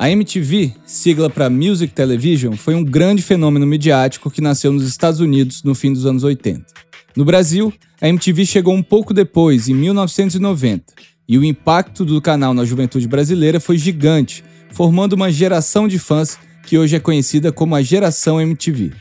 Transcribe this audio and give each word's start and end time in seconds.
A 0.00 0.08
MTV, 0.08 0.72
sigla 0.86 1.28
para 1.28 1.50
Music 1.50 1.92
Television, 1.92 2.54
foi 2.54 2.74
um 2.74 2.82
grande 2.82 3.22
fenômeno 3.22 3.66
midiático 3.66 4.30
que 4.30 4.40
nasceu 4.40 4.72
nos 4.72 4.88
Estados 4.88 5.20
Unidos 5.20 5.62
no 5.62 5.74
fim 5.74 5.92
dos 5.92 6.06
anos 6.06 6.24
80. 6.24 6.64
No 7.14 7.22
Brasil, 7.22 7.70
a 8.00 8.08
MTV 8.08 8.46
chegou 8.46 8.74
um 8.74 8.82
pouco 8.82 9.12
depois, 9.12 9.68
em 9.68 9.74
1990, 9.74 10.94
e 11.28 11.36
o 11.36 11.44
impacto 11.44 12.02
do 12.02 12.18
canal 12.18 12.54
na 12.54 12.64
juventude 12.64 13.06
brasileira 13.06 13.60
foi 13.60 13.76
gigante, 13.76 14.42
formando 14.72 15.12
uma 15.12 15.30
geração 15.30 15.86
de 15.86 15.98
fãs 15.98 16.38
que 16.64 16.78
hoje 16.78 16.96
é 16.96 16.98
conhecida 16.98 17.52
como 17.52 17.74
a 17.74 17.82
Geração 17.82 18.40
MTV. 18.40 18.92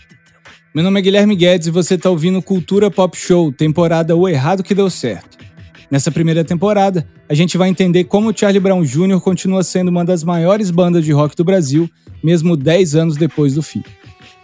Meu 0.75 0.83
nome 0.83 0.99
é 0.99 1.03
Guilherme 1.03 1.37
Guedes 1.37 1.67
e 1.67 1.71
você 1.71 1.95
está 1.95 2.09
ouvindo 2.09 2.41
Cultura 2.41 2.91
Pop 2.91 3.17
Show, 3.17 3.53
temporada 3.53 4.17
O 4.17 4.27
Errado 4.27 4.63
Que 4.63 4.75
Deu 4.75 4.89
Certo. 4.89 5.37
Nessa 5.91 6.11
primeira 6.11 6.43
temporada, 6.43 7.07
a 7.27 7.33
gente 7.33 7.57
vai 7.57 7.67
entender 7.67 8.03
como 8.03 8.29
o 8.29 8.37
Charlie 8.37 8.59
Brown 8.59 8.83
Jr. 8.83 9.19
continua 9.19 9.63
sendo 9.63 9.87
uma 9.89 10.05
das 10.05 10.23
maiores 10.23 10.69
bandas 10.69 11.03
de 11.03 11.11
rock 11.11 11.35
do 11.35 11.43
Brasil, 11.43 11.89
mesmo 12.23 12.55
10 12.55 12.95
anos 12.95 13.17
depois 13.17 13.55
do 13.55 13.63
fim. 13.63 13.81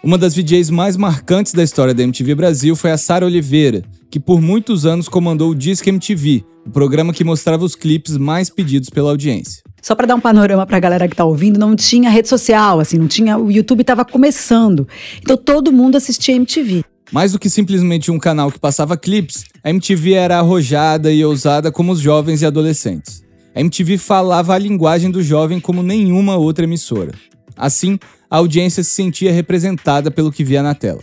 Uma 0.04 0.18
das 0.18 0.36
VJs 0.36 0.72
mais 0.72 0.98
marcantes 0.98 1.54
da 1.54 1.64
história 1.64 1.94
da 1.94 2.02
MTV 2.02 2.34
Brasil 2.34 2.76
foi 2.76 2.92
a 2.92 2.98
Sara 2.98 3.26
Oliveira, 3.26 3.84
que 4.10 4.20
por 4.20 4.42
muitos 4.42 4.88
anos 4.88 5.08
comandou 5.08 5.52
o 5.52 5.56
Disque 5.56 5.90
MTV, 5.90 6.44
o 6.66 6.72
programa 6.72 7.14
que 7.14 7.24
mostrava 7.24 7.64
os 7.64 7.76
clipes 7.76 8.18
mais 8.18 8.50
pedidos 8.50 8.90
pela 8.90 9.12
audiência. 9.12 9.62
Só 9.84 9.94
para 9.94 10.08
dar 10.08 10.16
um 10.16 10.20
panorama 10.20 10.66
para 10.66 10.78
a 10.78 10.80
galera 10.80 11.08
que 11.08 11.16
tá 11.16 11.26
ouvindo, 11.26 11.60
não 11.60 11.76
tinha 11.76 12.10
rede 12.10 12.28
social, 12.28 12.80
assim, 12.80 12.98
não 12.98 13.08
tinha, 13.08 13.38
o 13.38 13.52
YouTube 13.52 13.82
estava 13.82 14.04
começando. 14.04 14.88
Então 15.22 15.38
todo 15.38 15.72
mundo 15.72 15.96
assistia 15.96 16.36
MTV. 16.36 16.84
Mais 17.12 17.32
do 17.32 17.40
que 17.40 17.50
simplesmente 17.50 18.12
um 18.12 18.20
canal 18.20 18.52
que 18.52 18.60
passava 18.60 18.98
clipes, 18.98 19.46
a 19.64 19.70
MTV 19.70 20.14
era 20.14 20.40
arrojada 20.40 21.12
e 21.12 21.24
ousada 21.24 21.72
como 21.72 21.92
os 21.92 22.00
jovens 22.00 22.42
e 22.42 22.46
adolescentes. 22.46 23.24
A 23.54 23.62
MTV 23.62 23.98
falava 23.98 24.54
a 24.54 24.58
linguagem 24.58 25.10
do 25.10 25.24
jovem 25.24 25.60
como 25.60 25.82
nenhuma 25.82 26.36
outra 26.36 26.66
emissora. 26.66 27.14
Assim, 27.56 27.98
a 28.30 28.38
audiência 28.38 28.84
se 28.84 28.90
sentia 28.90 29.32
representada 29.32 30.12
pelo 30.12 30.32
que 30.32 30.44
via 30.44 30.62
na 30.62 30.76
tela. 30.76 31.02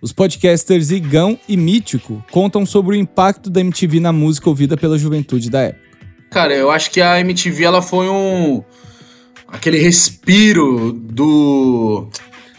Os 0.00 0.12
podcasters 0.12 0.90
Igão 0.90 1.38
e 1.48 1.56
Mítico 1.56 2.24
contam 2.30 2.64
sobre 2.64 2.96
o 2.96 2.98
impacto 2.98 3.50
da 3.50 3.60
MTV 3.60 4.00
na 4.00 4.12
música 4.12 4.48
ouvida 4.48 4.76
pela 4.76 4.98
juventude 4.98 5.50
da 5.50 5.60
época. 5.62 5.84
Cara, 6.30 6.54
eu 6.54 6.70
acho 6.70 6.90
que 6.90 7.00
a 7.00 7.20
MTV 7.20 7.64
ela 7.64 7.82
foi 7.82 8.08
um 8.08 8.62
aquele 9.48 9.78
respiro 9.78 10.92
do 10.92 12.08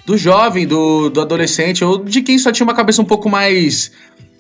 do 0.05 0.17
jovem, 0.17 0.67
do, 0.67 1.09
do 1.09 1.21
adolescente, 1.21 1.83
ou 1.83 2.03
de 2.03 2.21
quem 2.21 2.37
só 2.37 2.51
tinha 2.51 2.65
uma 2.65 2.75
cabeça 2.75 3.01
um 3.01 3.05
pouco 3.05 3.29
mais 3.29 3.91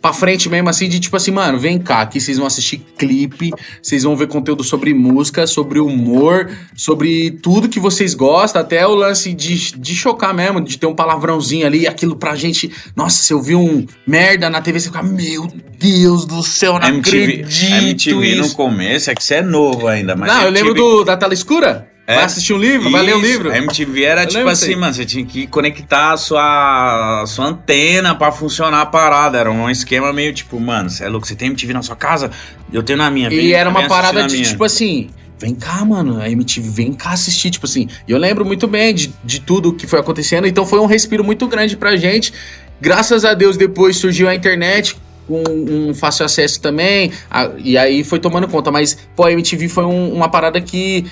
pra 0.05 0.13
frente 0.13 0.47
mesmo, 0.47 0.69
assim, 0.69 0.87
de 0.87 0.99
tipo 0.99 1.17
assim, 1.17 1.31
mano, 1.31 1.57
vem 1.57 1.79
cá, 1.79 2.01
aqui 2.01 2.21
vocês 2.21 2.37
vão 2.37 2.45
assistir 2.45 2.77
clipe, 2.95 3.51
vocês 3.81 4.03
vão 4.03 4.15
ver 4.15 4.27
conteúdo 4.27 4.63
sobre 4.63 4.93
música, 4.93 5.47
sobre 5.47 5.79
humor, 5.79 6.51
sobre 6.75 7.31
tudo 7.31 7.67
que 7.67 7.79
vocês 7.79 8.13
gostam, 8.13 8.61
até 8.61 8.85
o 8.85 8.93
lance 8.93 9.33
de, 9.33 9.75
de 9.75 9.95
chocar 9.95 10.31
mesmo, 10.31 10.61
de 10.61 10.77
ter 10.77 10.85
um 10.85 10.93
palavrãozinho 10.93 11.65
ali, 11.65 11.87
aquilo 11.87 12.15
pra 12.15 12.35
gente, 12.35 12.71
nossa, 12.95 13.23
se 13.23 13.33
eu 13.33 13.41
vi 13.41 13.55
um 13.55 13.87
merda 14.05 14.47
na 14.47 14.61
TV, 14.61 14.79
você 14.79 14.89
fica, 14.89 15.01
meu 15.01 15.47
Deus 15.79 16.25
do 16.25 16.43
céu, 16.43 16.77
não 16.77 16.87
MTV, 16.87 17.23
acredito 17.23 17.73
MTV 17.73 18.27
isso. 18.27 18.41
no 18.41 18.53
começo, 18.53 19.09
é 19.09 19.15
que 19.15 19.23
você 19.23 19.35
é 19.35 19.41
novo 19.41 19.87
ainda, 19.87 20.15
mas 20.15 20.31
não, 20.31 20.41
eu 20.43 20.49
MTV 20.49 20.67
lembro 20.67 20.73
do, 20.75 21.03
da 21.03 21.17
tela 21.17 21.33
escura. 21.33 21.94
É, 22.07 22.15
vai 22.17 22.25
assistir 22.25 22.53
um 22.53 22.57
livro, 22.57 22.91
vai 22.91 23.01
ler 23.01 23.15
um 23.15 23.19
livro. 23.21 23.51
A 23.51 23.57
MTV 23.57 24.03
era 24.03 24.23
Eu 24.23 24.27
tipo 24.27 24.47
assim, 24.47 24.75
mano, 24.75 24.93
você 24.93 25.05
tinha 25.05 25.25
que 25.25 25.47
conectar 25.47 26.11
a 26.13 26.17
sua, 26.17 27.23
a 27.23 27.25
sua 27.25 27.45
antena 27.47 28.13
pra 28.13 28.31
funcionar 28.31 28.81
a 28.81 28.85
parada. 28.85 29.39
Era 29.39 29.51
um 29.51 29.67
esquema 29.69 30.13
meio 30.13 30.31
tipo, 30.33 30.59
mano, 30.59 30.89
você 30.89 31.03
é 31.03 31.09
louco, 31.09 31.25
você 31.25 31.35
tem 31.35 31.47
MTV 31.47 31.73
na 31.73 31.81
sua 31.81 31.95
casa? 31.95 32.29
Eu 32.71 32.83
tenho 32.83 32.97
na 32.97 33.09
minha. 33.09 33.27
E 33.33 33.35
vem- 33.35 33.51
era 33.53 33.69
uma 33.69 33.87
parada 33.87 34.23
de, 34.27 34.35
minha. 34.35 34.47
tipo 34.47 34.63
assim, 34.63 35.09
vem 35.39 35.55
cá, 35.55 35.83
mano, 35.83 36.21
a 36.21 36.29
MTV, 36.29 36.69
vem 36.69 36.93
cá 36.93 37.11
assistir, 37.11 37.49
tipo 37.49 37.65
assim. 37.65 37.87
E 38.07 38.11
eu 38.11 38.19
lembro 38.19 38.45
muito 38.45 38.67
bem 38.67 38.93
de, 38.93 39.11
de 39.23 39.39
tudo 39.41 39.73
que 39.73 39.87
foi 39.87 39.99
acontecendo, 39.99 40.45
então 40.45 40.63
foi 40.65 40.79
um 40.79 40.85
respiro 40.85 41.23
muito 41.23 41.47
grande 41.47 41.75
pra 41.75 41.95
gente. 41.95 42.31
Graças 42.79 43.25
a 43.25 43.33
Deus, 43.33 43.57
depois 43.57 43.97
surgiu 43.97 44.29
a 44.29 44.35
internet 44.35 44.95
com 45.27 45.41
um 45.47 45.91
fácil 45.95 46.23
acesso 46.23 46.61
também, 46.61 47.11
a- 47.31 47.49
e 47.57 47.75
aí 47.79 48.03
foi 48.03 48.19
tomando 48.19 48.47
conta. 48.47 48.69
Mas, 48.71 48.95
pô, 49.15 49.23
a 49.23 49.31
MTV 49.31 49.67
foi 49.69 49.85
um- 49.85 50.13
uma 50.13 50.29
parada 50.29 50.61
que 50.61 51.05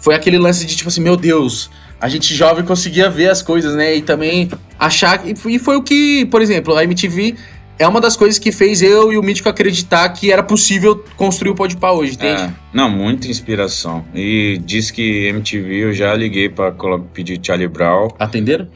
foi 0.00 0.14
aquele 0.14 0.38
lance 0.38 0.64
de, 0.66 0.74
tipo 0.74 0.88
assim, 0.88 1.00
meu 1.00 1.16
Deus, 1.16 1.70
a 2.00 2.08
gente 2.08 2.34
jovem 2.34 2.64
conseguia 2.64 3.08
ver 3.08 3.30
as 3.30 3.42
coisas, 3.42 3.74
né? 3.76 3.94
E 3.96 4.02
também 4.02 4.50
achar. 4.78 5.18
que- 5.18 5.34
E 5.48 5.58
foi 5.58 5.76
o 5.76 5.82
que, 5.82 6.24
por 6.26 6.40
exemplo, 6.42 6.74
a 6.74 6.82
MTV 6.82 7.34
é 7.78 7.86
uma 7.86 8.00
das 8.00 8.16
coisas 8.16 8.38
que 8.38 8.50
fez 8.52 8.82
eu 8.82 9.12
e 9.12 9.16
o 9.18 9.22
Mítico 9.22 9.48
acreditar 9.48 10.08
que 10.10 10.30
era 10.32 10.42
possível 10.42 11.04
construir 11.16 11.50
o 11.50 11.54
Podpah 11.54 11.92
hoje, 11.92 12.14
entende? 12.14 12.42
É, 12.42 12.50
não, 12.72 12.90
muita 12.90 13.28
inspiração. 13.28 14.04
E 14.14 14.60
diz 14.64 14.90
que 14.90 15.26
MTV 15.28 15.84
eu 15.84 15.92
já 15.92 16.14
liguei 16.14 16.48
pra 16.48 16.72
pedir 17.14 17.38
Charlie 17.42 17.68
Brown. 17.68 18.08
Atenderam? 18.18 18.68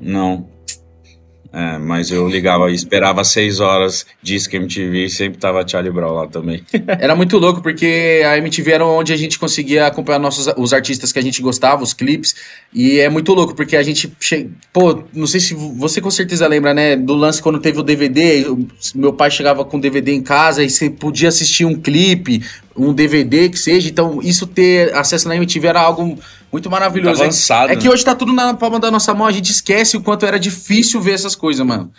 Não. 0.00 0.46
É, 1.50 1.78
mas 1.78 2.10
eu 2.10 2.28
ligava 2.28 2.70
e 2.70 2.74
esperava 2.74 3.24
seis 3.24 3.58
horas, 3.58 4.04
que 4.22 4.56
MTV 4.56 5.08
sempre 5.08 5.38
tava 5.38 5.66
Charlie 5.66 5.90
Brown 5.90 6.12
lá 6.12 6.26
também. 6.26 6.62
Era 7.00 7.16
muito 7.16 7.38
louco, 7.38 7.62
porque 7.62 8.22
a 8.26 8.36
MTV 8.36 8.72
era 8.72 8.84
onde 8.86 9.12
a 9.14 9.16
gente 9.16 9.38
conseguia 9.38 9.86
acompanhar 9.86 10.18
nossos, 10.18 10.46
os 10.58 10.72
artistas 10.74 11.10
que 11.10 11.18
a 11.18 11.22
gente 11.22 11.40
gostava, 11.40 11.82
os 11.82 11.94
clipes. 11.94 12.34
E 12.72 12.98
é 13.00 13.08
muito 13.08 13.32
louco, 13.32 13.54
porque 13.54 13.76
a 13.76 13.82
gente. 13.82 14.12
Che... 14.20 14.50
Pô, 14.72 15.02
não 15.14 15.26
sei 15.26 15.40
se 15.40 15.54
você 15.54 16.00
com 16.02 16.10
certeza 16.10 16.46
lembra, 16.46 16.74
né? 16.74 16.96
Do 16.96 17.14
lance 17.14 17.42
quando 17.42 17.58
teve 17.58 17.78
o 17.80 17.82
DVD. 17.82 18.44
eu- 18.46 18.66
Meu 18.94 19.12
pai 19.14 19.30
chegava 19.30 19.64
com 19.64 19.80
DVD 19.80 20.12
em 20.12 20.22
casa 20.22 20.62
e 20.62 20.68
você 20.68 20.90
podia 20.90 21.28
assistir 21.30 21.64
um 21.64 21.74
clipe, 21.74 22.42
um 22.78 22.92
DVD 22.92 23.48
que 23.48 23.58
seja. 23.58 23.88
Então, 23.88 24.20
isso 24.22 24.46
ter 24.46 24.94
acesso 24.94 25.28
na 25.28 25.36
MTV 25.36 25.66
era 25.66 25.80
algo 25.80 26.18
muito 26.50 26.70
maravilhoso. 26.70 27.18
Muito 27.18 27.22
avançado, 27.22 27.72
é 27.72 27.76
que 27.76 27.84
né? 27.86 27.90
hoje 27.92 28.04
tá 28.04 28.14
tudo 28.14 28.32
na 28.32 28.54
palma 28.54 28.78
da 28.78 28.90
nossa 28.90 29.12
mão, 29.12 29.26
a 29.26 29.32
gente 29.32 29.50
esquece 29.50 29.96
o 29.96 30.00
quanto 30.00 30.24
era 30.24 30.38
difícil 30.38 31.00
ver 31.00 31.12
essas 31.12 31.34
coisas, 31.34 31.66
mano. 31.66 31.90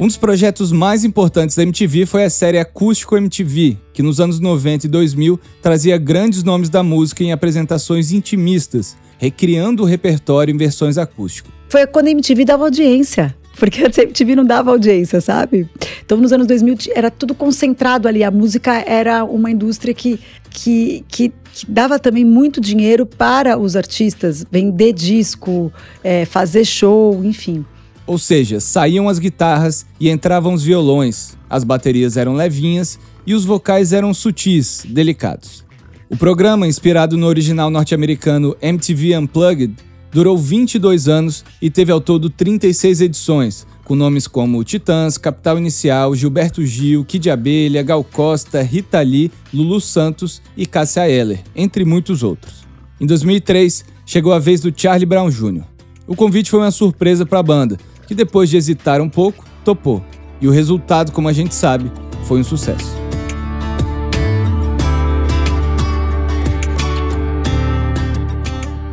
Um 0.00 0.06
dos 0.06 0.16
projetos 0.16 0.70
mais 0.70 1.02
importantes 1.02 1.56
da 1.56 1.64
MTV 1.64 2.06
foi 2.06 2.24
a 2.24 2.30
série 2.30 2.56
Acústico 2.56 3.16
MTV, 3.16 3.76
que 3.92 4.00
nos 4.00 4.20
anos 4.20 4.38
90 4.38 4.86
e 4.86 4.88
2000 4.88 5.40
trazia 5.60 5.98
grandes 5.98 6.44
nomes 6.44 6.70
da 6.70 6.84
música 6.84 7.24
em 7.24 7.32
apresentações 7.32 8.12
intimistas, 8.12 8.96
recriando 9.18 9.82
o 9.82 9.86
repertório 9.86 10.54
em 10.54 10.56
versões 10.56 10.98
acústicas. 10.98 11.52
Foi 11.68 11.84
quando 11.88 12.06
a 12.06 12.10
MTV 12.12 12.44
dava 12.44 12.62
audiência. 12.62 13.34
Porque 13.58 13.82
a 13.84 13.86
MTV 13.86 14.36
não 14.36 14.44
dava 14.44 14.70
audiência, 14.70 15.20
sabe? 15.20 15.68
Então, 16.04 16.16
nos 16.18 16.32
anos 16.32 16.46
2000, 16.46 16.76
ti- 16.76 16.90
era 16.94 17.10
tudo 17.10 17.34
concentrado 17.34 18.06
ali. 18.06 18.22
A 18.22 18.30
música 18.30 18.72
era 18.86 19.24
uma 19.24 19.50
indústria 19.50 19.92
que, 19.92 20.18
que, 20.50 21.04
que, 21.08 21.32
que 21.52 21.66
dava 21.70 21.98
também 21.98 22.24
muito 22.24 22.60
dinheiro 22.60 23.04
para 23.04 23.58
os 23.58 23.74
artistas. 23.74 24.44
Vender 24.50 24.92
disco, 24.92 25.72
é, 26.04 26.24
fazer 26.24 26.64
show, 26.64 27.24
enfim. 27.24 27.64
Ou 28.06 28.16
seja, 28.18 28.60
saíam 28.60 29.08
as 29.08 29.18
guitarras 29.18 29.84
e 30.00 30.08
entravam 30.08 30.54
os 30.54 30.62
violões, 30.62 31.36
as 31.50 31.62
baterias 31.64 32.16
eram 32.16 32.34
levinhas 32.34 32.98
e 33.26 33.34
os 33.34 33.44
vocais 33.44 33.92
eram 33.92 34.14
sutis, 34.14 34.82
delicados. 34.88 35.62
O 36.08 36.16
programa, 36.16 36.66
inspirado 36.66 37.18
no 37.18 37.26
original 37.26 37.68
norte-americano 37.68 38.56
MTV 38.62 39.14
Unplugged, 39.18 39.74
durou 40.12 40.36
22 40.36 41.08
anos 41.08 41.44
e 41.60 41.70
teve 41.70 41.92
ao 41.92 42.00
todo 42.00 42.30
36 42.30 43.00
edições, 43.00 43.66
com 43.84 43.94
nomes 43.94 44.26
como 44.26 44.62
Titãs, 44.64 45.16
Capital 45.16 45.58
Inicial, 45.58 46.14
Gilberto 46.14 46.64
Gil, 46.64 47.04
Kid 47.04 47.30
Abelha, 47.30 47.82
Gal 47.82 48.04
Costa, 48.04 48.62
Rita 48.62 49.00
Lee, 49.00 49.30
Lulu 49.52 49.80
Santos 49.80 50.42
e 50.56 50.66
Cássia 50.66 51.08
Eller, 51.08 51.40
entre 51.56 51.84
muitos 51.84 52.22
outros. 52.22 52.66
Em 53.00 53.06
2003, 53.06 53.84
chegou 54.04 54.32
a 54.32 54.38
vez 54.38 54.60
do 54.60 54.72
Charlie 54.74 55.06
Brown 55.06 55.30
Jr. 55.30 55.64
O 56.06 56.16
convite 56.16 56.50
foi 56.50 56.60
uma 56.60 56.70
surpresa 56.70 57.24
para 57.24 57.38
a 57.38 57.42
banda, 57.42 57.78
que 58.06 58.14
depois 58.14 58.50
de 58.50 58.56
hesitar 58.56 59.00
um 59.00 59.08
pouco, 59.08 59.44
topou. 59.64 60.02
E 60.40 60.48
o 60.48 60.50
resultado, 60.50 61.12
como 61.12 61.28
a 61.28 61.32
gente 61.32 61.54
sabe, 61.54 61.90
foi 62.24 62.40
um 62.40 62.44
sucesso. 62.44 63.07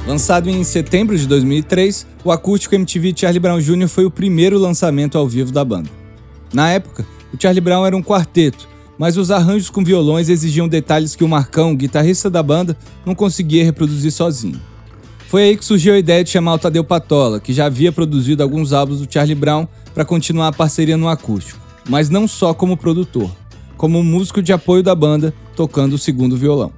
Lançado 0.07 0.47
em 0.51 0.63
setembro 0.63 1.17
de 1.17 1.27
2003, 1.27 2.05
o 2.23 2.31
acústico 2.31 2.75
MTV 2.75 3.11
Charlie 3.15 3.39
Brown 3.39 3.59
Jr. 3.59 3.87
foi 3.87 4.05
o 4.05 4.11
primeiro 4.11 4.59
lançamento 4.59 5.17
ao 5.17 5.27
vivo 5.27 5.51
da 5.51 5.65
banda. 5.65 5.89
Na 6.53 6.69
época, 6.69 7.03
o 7.33 7.41
Charlie 7.41 7.59
Brown 7.59 7.83
era 7.83 7.97
um 7.97 8.03
quarteto, 8.03 8.69
mas 8.99 9.17
os 9.17 9.31
arranjos 9.31 9.71
com 9.71 9.83
violões 9.83 10.29
exigiam 10.29 10.67
detalhes 10.67 11.15
que 11.15 11.23
o 11.23 11.27
Marcão, 11.27 11.75
guitarrista 11.75 12.29
da 12.29 12.43
banda, 12.43 12.77
não 13.03 13.15
conseguia 13.15 13.65
reproduzir 13.65 14.11
sozinho. 14.11 14.61
Foi 15.27 15.41
aí 15.41 15.57
que 15.57 15.65
surgiu 15.65 15.95
a 15.95 15.97
ideia 15.97 16.23
de 16.23 16.29
chamar 16.29 16.53
o 16.53 16.59
Tadeu 16.59 16.83
Patola, 16.83 17.39
que 17.39 17.51
já 17.51 17.65
havia 17.65 17.91
produzido 17.91 18.43
alguns 18.43 18.73
álbuns 18.73 18.99
do 18.99 19.11
Charlie 19.11 19.33
Brown, 19.33 19.67
para 19.91 20.05
continuar 20.05 20.49
a 20.49 20.53
parceria 20.53 20.97
no 20.97 21.09
acústico, 21.09 21.59
mas 21.89 22.11
não 22.11 22.27
só 22.27 22.53
como 22.53 22.77
produtor, 22.77 23.31
como 23.75 24.03
músico 24.03 24.39
de 24.39 24.53
apoio 24.53 24.83
da 24.83 24.93
banda, 24.93 25.33
tocando 25.55 25.93
o 25.93 25.97
segundo 25.97 26.37
violão. 26.37 26.71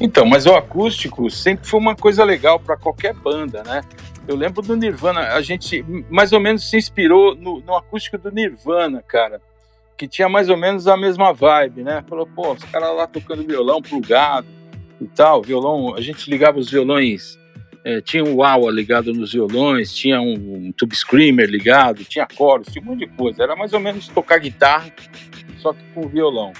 Então, 0.00 0.24
mas 0.24 0.46
o 0.46 0.54
acústico 0.54 1.30
sempre 1.30 1.66
foi 1.66 1.78
uma 1.78 1.94
coisa 1.94 2.24
legal 2.24 2.58
para 2.58 2.76
qualquer 2.76 3.14
banda, 3.14 3.62
né? 3.62 3.82
Eu 4.26 4.36
lembro 4.36 4.62
do 4.62 4.76
Nirvana, 4.76 5.20
a 5.34 5.40
gente 5.40 5.84
mais 6.08 6.32
ou 6.32 6.40
menos 6.40 6.68
se 6.68 6.76
inspirou 6.76 7.34
no, 7.34 7.60
no 7.60 7.74
acústico 7.74 8.16
do 8.18 8.30
Nirvana, 8.30 9.02
cara. 9.02 9.40
que 9.96 10.06
tinha 10.06 10.28
mais 10.28 10.48
ou 10.48 10.56
menos 10.56 10.86
a 10.86 10.96
mesma 10.96 11.32
vibe, 11.32 11.82
né? 11.82 12.04
Falou, 12.08 12.26
pô, 12.26 12.52
os 12.52 12.64
caras 12.64 12.94
lá 12.94 13.06
tocando 13.06 13.46
violão 13.46 13.82
plugado 13.82 14.46
e 15.00 15.06
tal, 15.06 15.42
violão, 15.42 15.94
a 15.94 16.00
gente 16.00 16.30
ligava 16.30 16.58
os 16.58 16.70
violões, 16.70 17.38
é, 17.84 18.00
tinha 18.00 18.22
um 18.22 18.36
wah 18.36 18.56
ligado 18.70 19.12
nos 19.12 19.32
violões, 19.32 19.94
tinha 19.94 20.20
um, 20.20 20.34
um 20.66 20.72
tube 20.72 20.94
screamer 20.94 21.48
ligado, 21.48 22.04
tinha 22.04 22.26
coros, 22.26 22.68
tinha 22.68 22.82
um 22.82 22.88
monte 22.88 23.00
de 23.00 23.06
coisa. 23.06 23.42
Era 23.42 23.56
mais 23.56 23.72
ou 23.72 23.80
menos 23.80 24.08
tocar 24.08 24.38
guitarra, 24.38 24.92
só 25.58 25.72
que 25.72 25.82
com 25.94 26.06
violão. 26.06 26.52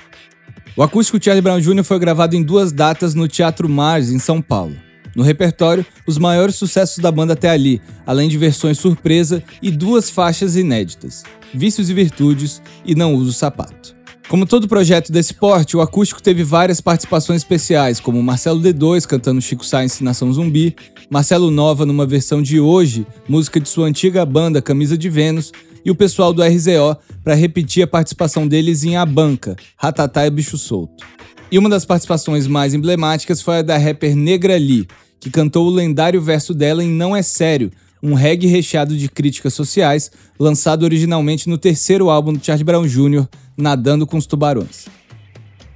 O 0.76 0.82
acústico 0.82 1.22
Charlie 1.22 1.42
Brown 1.42 1.60
Jr. 1.60 1.82
foi 1.82 1.98
gravado 1.98 2.36
em 2.36 2.42
duas 2.42 2.70
datas 2.70 3.14
no 3.14 3.26
Teatro 3.26 3.68
Mars, 3.68 4.10
em 4.10 4.18
São 4.18 4.40
Paulo. 4.40 4.76
No 5.16 5.24
repertório, 5.24 5.84
os 6.06 6.16
maiores 6.16 6.54
sucessos 6.54 6.98
da 6.98 7.10
banda 7.10 7.32
até 7.32 7.50
ali, 7.50 7.82
além 8.06 8.28
de 8.28 8.38
versões 8.38 8.78
surpresa 8.78 9.42
e 9.60 9.70
duas 9.70 10.08
faixas 10.08 10.56
inéditas: 10.56 11.24
Vícios 11.52 11.90
e 11.90 11.94
Virtudes 11.94 12.62
e 12.86 12.94
Não 12.94 13.14
Uso 13.14 13.32
Sapato. 13.32 13.96
Como 14.28 14.46
todo 14.46 14.68
projeto 14.68 15.10
desse 15.10 15.34
porte, 15.34 15.76
o 15.76 15.80
acústico 15.80 16.22
teve 16.22 16.44
várias 16.44 16.80
participações 16.80 17.42
especiais, 17.42 17.98
como 17.98 18.22
Marcelo 18.22 18.60
D2 18.60 19.04
cantando 19.04 19.42
Chico 19.42 19.66
Science 19.66 20.04
Nação 20.04 20.32
Zumbi, 20.32 20.76
Marcelo 21.10 21.50
Nova 21.50 21.84
numa 21.84 22.06
versão 22.06 22.40
de 22.40 22.60
Hoje, 22.60 23.04
música 23.28 23.58
de 23.58 23.68
sua 23.68 23.88
antiga 23.88 24.24
banda 24.24 24.62
Camisa 24.62 24.96
de 24.96 25.10
Vênus, 25.10 25.50
e 25.84 25.90
o 25.90 25.94
pessoal 25.94 26.32
do 26.32 26.42
RZO 26.42 26.96
para 27.22 27.34
repetir 27.34 27.82
a 27.82 27.86
participação 27.86 28.46
deles 28.46 28.84
em 28.84 28.96
A 28.96 29.04
Banca, 29.06 29.56
Ratatá 29.76 30.26
e 30.26 30.30
Bicho 30.30 30.58
Solto. 30.58 31.04
E 31.50 31.58
uma 31.58 31.68
das 31.68 31.84
participações 31.84 32.46
mais 32.46 32.74
emblemáticas 32.74 33.42
foi 33.42 33.58
a 33.58 33.62
da 33.62 33.76
rapper 33.76 34.14
Negra 34.14 34.56
Lee, 34.56 34.86
que 35.18 35.30
cantou 35.30 35.66
o 35.66 35.70
lendário 35.70 36.20
verso 36.20 36.54
dela 36.54 36.82
em 36.82 36.90
Não 36.90 37.16
É 37.16 37.22
Sério, 37.22 37.70
um 38.02 38.14
reggae 38.14 38.46
recheado 38.46 38.96
de 38.96 39.08
críticas 39.08 39.52
sociais, 39.52 40.10
lançado 40.38 40.84
originalmente 40.84 41.48
no 41.48 41.58
terceiro 41.58 42.08
álbum 42.08 42.32
do 42.32 42.44
Charlie 42.44 42.64
Brown 42.64 42.86
Jr., 42.86 43.26
Nadando 43.56 44.06
com 44.06 44.16
os 44.16 44.26
Tubarões. 44.26 44.86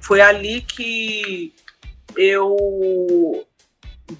Foi 0.01 0.19
ali 0.21 0.61
que 0.61 1.53
eu 2.17 3.45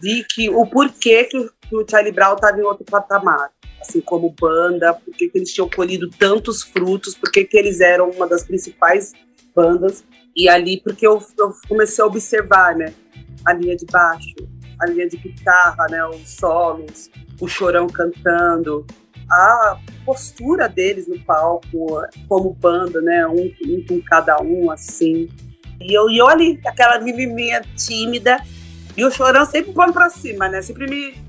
vi 0.01 0.23
que 0.29 0.49
o 0.49 0.67
porquê 0.67 1.23
que 1.23 1.37
o 1.37 1.85
Charlie 1.89 2.11
Brown 2.11 2.35
estava 2.35 2.59
em 2.59 2.63
outro 2.63 2.85
patamar, 2.85 3.49
assim 3.87 4.01
como 4.01 4.33
banda, 4.39 4.93
porque 4.93 5.29
que 5.29 5.37
eles 5.37 5.53
tinham 5.53 5.69
colhido 5.69 6.09
tantos 6.09 6.63
frutos, 6.63 7.15
porque 7.15 7.43
que 7.43 7.57
eles 7.57 7.79
eram 7.79 8.09
uma 8.09 8.27
das 8.27 8.43
principais 8.43 9.13
bandas. 9.55 10.03
E 10.35 10.49
ali, 10.49 10.81
porque 10.81 11.07
eu, 11.07 11.23
eu 11.37 11.53
comecei 11.67 12.03
a 12.03 12.07
observar, 12.07 12.75
né, 12.75 12.93
a 13.45 13.53
linha 13.53 13.75
de 13.77 13.85
baixo, 13.85 14.35
a 14.79 14.85
linha 14.87 15.07
de 15.07 15.17
guitarra, 15.17 15.85
né, 15.89 16.05
os 16.07 16.27
solos, 16.29 17.09
o 17.39 17.47
chorão 17.47 17.87
cantando, 17.87 18.85
a 19.31 19.79
postura 20.05 20.67
deles 20.67 21.07
no 21.07 21.17
palco, 21.21 22.01
como 22.27 22.53
banda, 22.53 23.01
né, 23.01 23.25
um, 23.27 23.51
um 23.65 23.85
com 23.87 24.01
cada 24.01 24.41
um, 24.41 24.69
assim. 24.69 25.29
E 25.79 25.93
eu, 25.93 26.09
e 26.09 26.17
eu 26.17 26.27
ali, 26.27 26.59
aquela 26.65 26.99
menininha 26.99 27.61
tímida, 27.77 28.37
e 28.97 29.05
o 29.05 29.11
chorão 29.11 29.45
sempre 29.45 29.71
põe 29.71 29.91
pra 29.91 30.09
cima, 30.09 30.49
né, 30.49 30.61
sempre 30.61 30.87
me... 30.87 31.23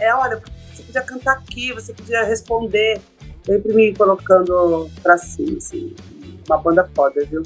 É, 0.00 0.12
olha, 0.14 0.42
você 0.82 0.86
podia 0.86 1.02
cantar 1.02 1.32
aqui, 1.32 1.72
você 1.72 1.92
podia 1.92 2.24
responder, 2.24 3.00
sempre 3.44 3.72
me 3.72 3.94
colocando 3.94 4.90
pra 5.02 5.16
cima, 5.16 5.58
assim. 5.58 5.92
Uma 6.46 6.58
banda 6.58 6.88
foda, 6.94 7.24
viu? 7.24 7.42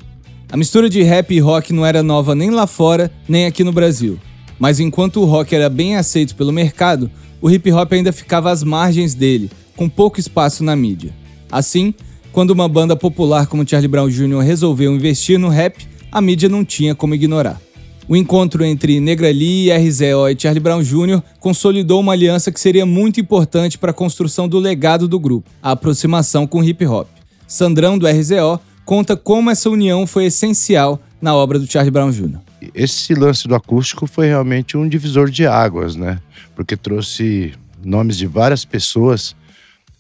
A 0.51 0.57
mistura 0.57 0.89
de 0.89 1.03
rap 1.03 1.35
e 1.35 1.41
rock 1.41 1.73
não 1.73 1.85
era 1.85 2.03
nova 2.03 2.35
nem 2.35 2.51
lá 2.51 2.67
fora, 2.67 3.11
nem 3.29 3.47
aqui 3.47 3.63
no 3.63 3.73
Brasil. 3.73 4.19
Mas 4.59 4.81
enquanto 4.81 5.21
o 5.21 5.25
rock 5.25 5.55
era 5.55 5.69
bem 5.69 5.97
aceito 5.97 6.35
pelo 6.35 6.53
mercado, 6.53 7.11
o 7.43 7.51
hip 7.51 7.71
hop 7.73 7.93
ainda 7.93 8.13
ficava 8.13 8.51
às 8.51 8.63
margens 8.63 9.15
dele, 9.15 9.51
com 9.77 9.89
pouco 9.89 10.19
espaço 10.19 10.65
na 10.65 10.75
mídia. 10.75 11.13
Assim, 11.51 11.93
quando 12.33 12.51
uma 12.51 12.69
banda 12.69 12.97
popular 12.97 13.47
como 13.47 13.69
Charlie 13.69 13.89
Brown 13.89 14.09
Jr. 14.09 14.41
resolveu 14.41 14.95
investir 14.95 15.39
no 15.39 15.49
rap, 15.49 15.87
a 16.11 16.21
mídia 16.21 16.49
não 16.49 16.65
tinha 16.65 16.95
como 16.95 17.15
ignorar. 17.15 17.61
O 18.09 18.15
encontro 18.17 18.65
entre 18.65 19.01
Negra 19.01 19.31
Lee, 19.31 19.71
RZO 19.71 20.29
e 20.29 20.39
Charlie 20.39 20.61
Brown 20.61 20.83
Jr. 20.83 21.21
consolidou 21.41 22.01
uma 22.01 22.13
aliança 22.13 22.53
que 22.53 22.61
seria 22.61 22.87
muito 22.87 23.21
importante 23.21 23.77
para 23.77 23.91
a 23.91 23.95
construção 23.95 24.49
do 24.49 24.59
legado 24.59 25.09
do 25.09 25.19
grupo, 25.19 25.51
a 25.63 25.73
aproximação 25.73 26.47
com 26.47 26.61
o 26.61 26.65
hip 26.65 26.87
hop. 26.87 27.09
Sandrão, 27.49 27.99
do 27.99 28.07
RZO, 28.07 28.61
conta 28.85 29.17
como 29.17 29.51
essa 29.51 29.69
união 29.69 30.07
foi 30.07 30.27
essencial 30.27 31.01
na 31.21 31.35
obra 31.35 31.59
do 31.59 31.71
Charlie 31.71 31.91
Brown 31.91 32.11
Jr 32.11 32.47
esse 32.75 33.15
lance 33.15 33.47
do 33.47 33.55
acústico 33.55 34.07
foi 34.07 34.27
realmente 34.27 34.77
um 34.77 34.89
divisor 34.89 35.31
de 35.31 35.47
águas, 35.47 35.97
né? 35.97 36.21
Porque 36.55 36.77
trouxe 36.77 37.53
nomes 37.85 38.17
de 38.17 38.27
várias 38.27 38.65
pessoas 38.65 39.37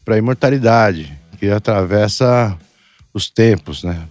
para 0.04 0.14
a 0.14 0.18
imortalidade, 0.18 1.16
que 1.38 1.48
atravessa 1.48 2.56
os 3.12 3.28
tempos, 3.28 3.82
né? 3.82 4.06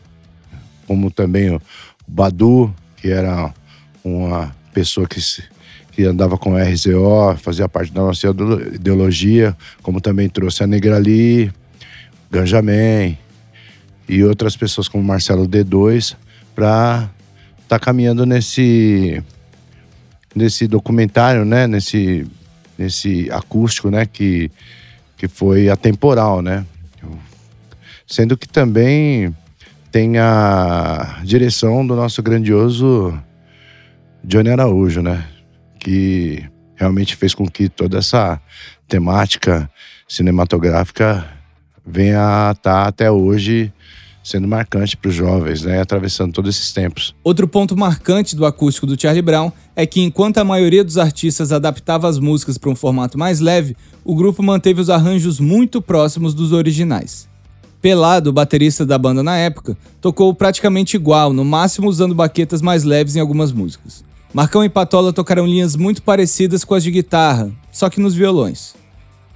Como 0.88 1.10
também 1.10 1.52
o 1.52 1.62
Badu, 2.08 2.74
que 2.98 3.10
era 3.10 3.54
uma 4.06 4.56
pessoa 4.72 5.07
que, 5.07 5.19
que 5.92 6.04
andava 6.04 6.38
com 6.38 6.56
RZO, 6.56 7.36
fazia 7.38 7.68
parte 7.68 7.92
da 7.92 8.02
nossa 8.02 8.28
ideologia, 8.74 9.57
como 9.81 10.00
também 10.00 10.30
trouxe 10.30 10.63
a 10.63 10.68
Negrali, 10.68 11.52
Ganjamin 12.30 13.18
e 14.07 14.24
outras 14.24 14.56
pessoas 14.56 14.88
como 14.88 15.04
Marcelo 15.04 15.48
D2 15.48 16.16
para 16.54 17.10
tá 17.68 17.80
caminhando 17.80 18.25
nesse 18.25 19.24
nesse 20.36 20.68
documentário, 20.68 21.44
né? 21.44 21.66
Nesse 21.66 22.28
nesse 22.78 23.30
acústico, 23.31 23.90
né? 23.90 24.06
Que 24.06 24.51
que 25.18 25.28
foi 25.28 25.69
atemporal, 25.69 26.42
né? 26.42 26.66
Sendo 28.06 28.38
que 28.38 28.48
também 28.48 29.36
tem 29.92 30.18
a 30.19 31.22
direção 31.24 31.88
do 31.88 31.96
nosso 31.96 32.22
grandioso 32.22 33.18
Johnny 34.27 34.50
Araújo, 34.50 35.01
né? 35.01 35.24
Que 35.80 36.44
realmente 36.75 37.16
fez 37.16 37.33
com 37.33 37.48
que 37.48 37.69
toda 37.69 38.00
essa 38.00 38.42
temática 38.88 39.69
cinematográfica 40.07 41.25
venha 41.86 42.50
a 42.50 42.51
estar 42.51 42.83
tá 42.83 42.88
até 42.88 43.12
hoje 43.12 43.72
sendo 44.24 44.48
marcante 44.48 44.98
para 44.98 45.10
os 45.10 45.13
jovens, 45.13 45.62
né, 45.62 45.80
atravessando 45.80 46.33
todos 46.33 46.56
esses 46.56 46.74
tempos. 46.74 47.16
Outro 47.24 47.48
ponto 47.48 47.77
marcante 47.77 48.36
do 48.36 48.44
acústico 48.44 48.88
do 48.88 49.00
Charlie 49.00 49.22
Brown 49.22 49.51
é 49.75 49.86
que 49.86 50.01
enquanto 50.01 50.39
a 50.39 50.44
maioria 50.44 50.83
dos 50.83 50.98
artistas 50.98 51.51
adaptava 51.51 52.10
as 52.10 52.18
músicas 52.18 52.57
para 52.57 52.72
um 52.72 52.75
formato 52.75 53.19
mais 53.19 53.39
leve, 53.39 53.77
o 54.04 54.16
grupo 54.16 54.42
manteve 54.42 54.81
os 54.81 54.89
arranjos 54.89 55.39
muito 55.39 55.80
próximos 55.80 56.33
dos 56.33 56.51
originais. 56.51 57.30
Pelado, 57.80 58.33
baterista 58.33 58.83
da 58.83 58.98
banda 58.98 59.22
na 59.22 59.38
época, 59.38 59.77
tocou 60.01 60.33
praticamente 60.33 60.95
igual, 60.95 61.31
no 61.31 61.45
máximo 61.45 61.88
usando 61.88 62.16
baquetas 62.16 62.63
mais 62.63 62.84
leves 62.84 63.15
em 63.15 63.20
algumas 63.20 63.51
músicas. 63.51 64.03
Marcão 64.36 64.63
e 64.63 64.70
Patola 64.70 65.13
tocaram 65.13 65.48
linhas 65.48 65.75
muito 65.75 66.04
parecidas 66.04 66.65
com 66.65 66.75
as 66.75 66.84
de 66.84 66.92
guitarra, 66.92 67.51
só 67.72 67.89
que 67.89 68.01
nos 68.01 68.13
violões. 68.13 68.75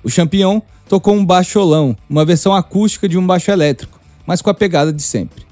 O 0.04 0.10
Champion 0.10 0.62
tocou 0.90 1.14
um 1.14 1.26
baixolão, 1.26 1.96
uma 2.10 2.26
versão 2.26 2.54
acústica 2.54 3.08
de 3.08 3.18
um 3.18 3.26
baixo 3.26 3.50
elétrico 3.50 4.00
mas 4.30 4.44
com 4.44 4.52
a 4.52 4.54
pegada 4.54 4.94
de 4.94 5.02
sempre. 5.02 5.44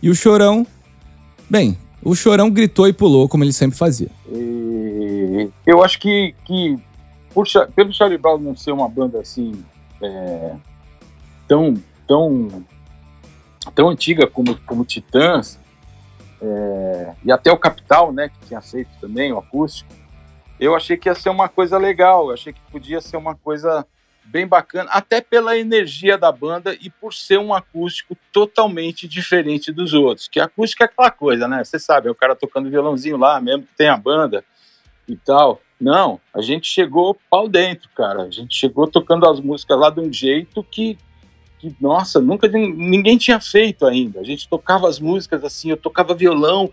E 0.00 0.08
o 0.08 0.14
Chorão, 0.14 0.64
bem, 1.50 1.76
o 2.00 2.14
Chorão 2.14 2.48
gritou 2.48 2.86
e 2.86 2.92
pulou 2.92 3.28
como 3.28 3.42
ele 3.42 3.52
sempre 3.52 3.76
fazia. 3.76 4.08
Eu 5.66 5.82
acho 5.82 5.98
que, 5.98 6.32
que 6.44 6.78
por, 7.34 7.44
pelo 7.74 7.92
Charlie 7.92 8.16
Brown 8.16 8.38
não 8.38 8.54
ser 8.54 8.70
uma 8.70 8.88
banda 8.88 9.18
assim 9.18 9.64
é, 10.00 10.52
tão 11.48 11.74
tão 12.06 12.64
tão 13.74 13.88
antiga 13.88 14.28
como 14.28 14.54
como 14.60 14.84
Titãs 14.84 15.58
é, 16.44 17.14
e 17.24 17.32
até 17.32 17.50
o 17.50 17.58
Capital, 17.58 18.12
né, 18.12 18.28
que 18.28 18.46
tinha 18.46 18.58
aceito 18.58 18.90
também 19.00 19.32
o 19.32 19.38
acústico, 19.38 19.92
eu 20.60 20.76
achei 20.76 20.96
que 20.96 21.08
ia 21.08 21.14
ser 21.14 21.30
uma 21.30 21.48
coisa 21.48 21.78
legal, 21.78 22.28
eu 22.28 22.34
achei 22.34 22.52
que 22.52 22.60
podia 22.70 23.00
ser 23.00 23.16
uma 23.16 23.34
coisa 23.34 23.86
bem 24.26 24.46
bacana, 24.46 24.90
até 24.90 25.20
pela 25.20 25.56
energia 25.56 26.16
da 26.16 26.32
banda 26.32 26.76
e 26.80 26.88
por 26.88 27.12
ser 27.12 27.38
um 27.38 27.52
acústico 27.52 28.16
totalmente 28.32 29.06
diferente 29.06 29.72
dos 29.72 29.92
outros. 29.92 30.28
Que 30.28 30.40
acústico 30.40 30.82
é 30.82 30.86
aquela 30.86 31.10
coisa, 31.10 31.46
né? 31.46 31.62
Você 31.62 31.78
sabe, 31.78 32.08
é 32.08 32.10
o 32.10 32.14
cara 32.14 32.34
tocando 32.34 32.70
violãozinho 32.70 33.16
lá, 33.16 33.40
mesmo 33.40 33.64
que 33.64 33.74
tem 33.76 33.88
a 33.88 33.96
banda 33.96 34.44
e 35.06 35.16
tal. 35.16 35.60
Não, 35.78 36.18
a 36.32 36.40
gente 36.40 36.66
chegou 36.66 37.18
pau 37.28 37.48
dentro, 37.48 37.88
cara. 37.94 38.22
A 38.22 38.30
gente 38.30 38.54
chegou 38.54 38.86
tocando 38.86 39.28
as 39.28 39.40
músicas 39.40 39.78
lá 39.78 39.90
de 39.90 40.00
um 40.00 40.10
jeito 40.10 40.64
que, 40.64 40.96
que 41.70 41.76
nossa, 41.80 42.20
nunca 42.20 42.48
ninguém 42.48 43.16
tinha 43.16 43.40
feito 43.40 43.86
ainda. 43.86 44.20
A 44.20 44.24
gente 44.24 44.48
tocava 44.48 44.88
as 44.88 44.98
músicas 44.98 45.42
assim, 45.44 45.70
eu 45.70 45.76
tocava 45.76 46.14
violão, 46.14 46.70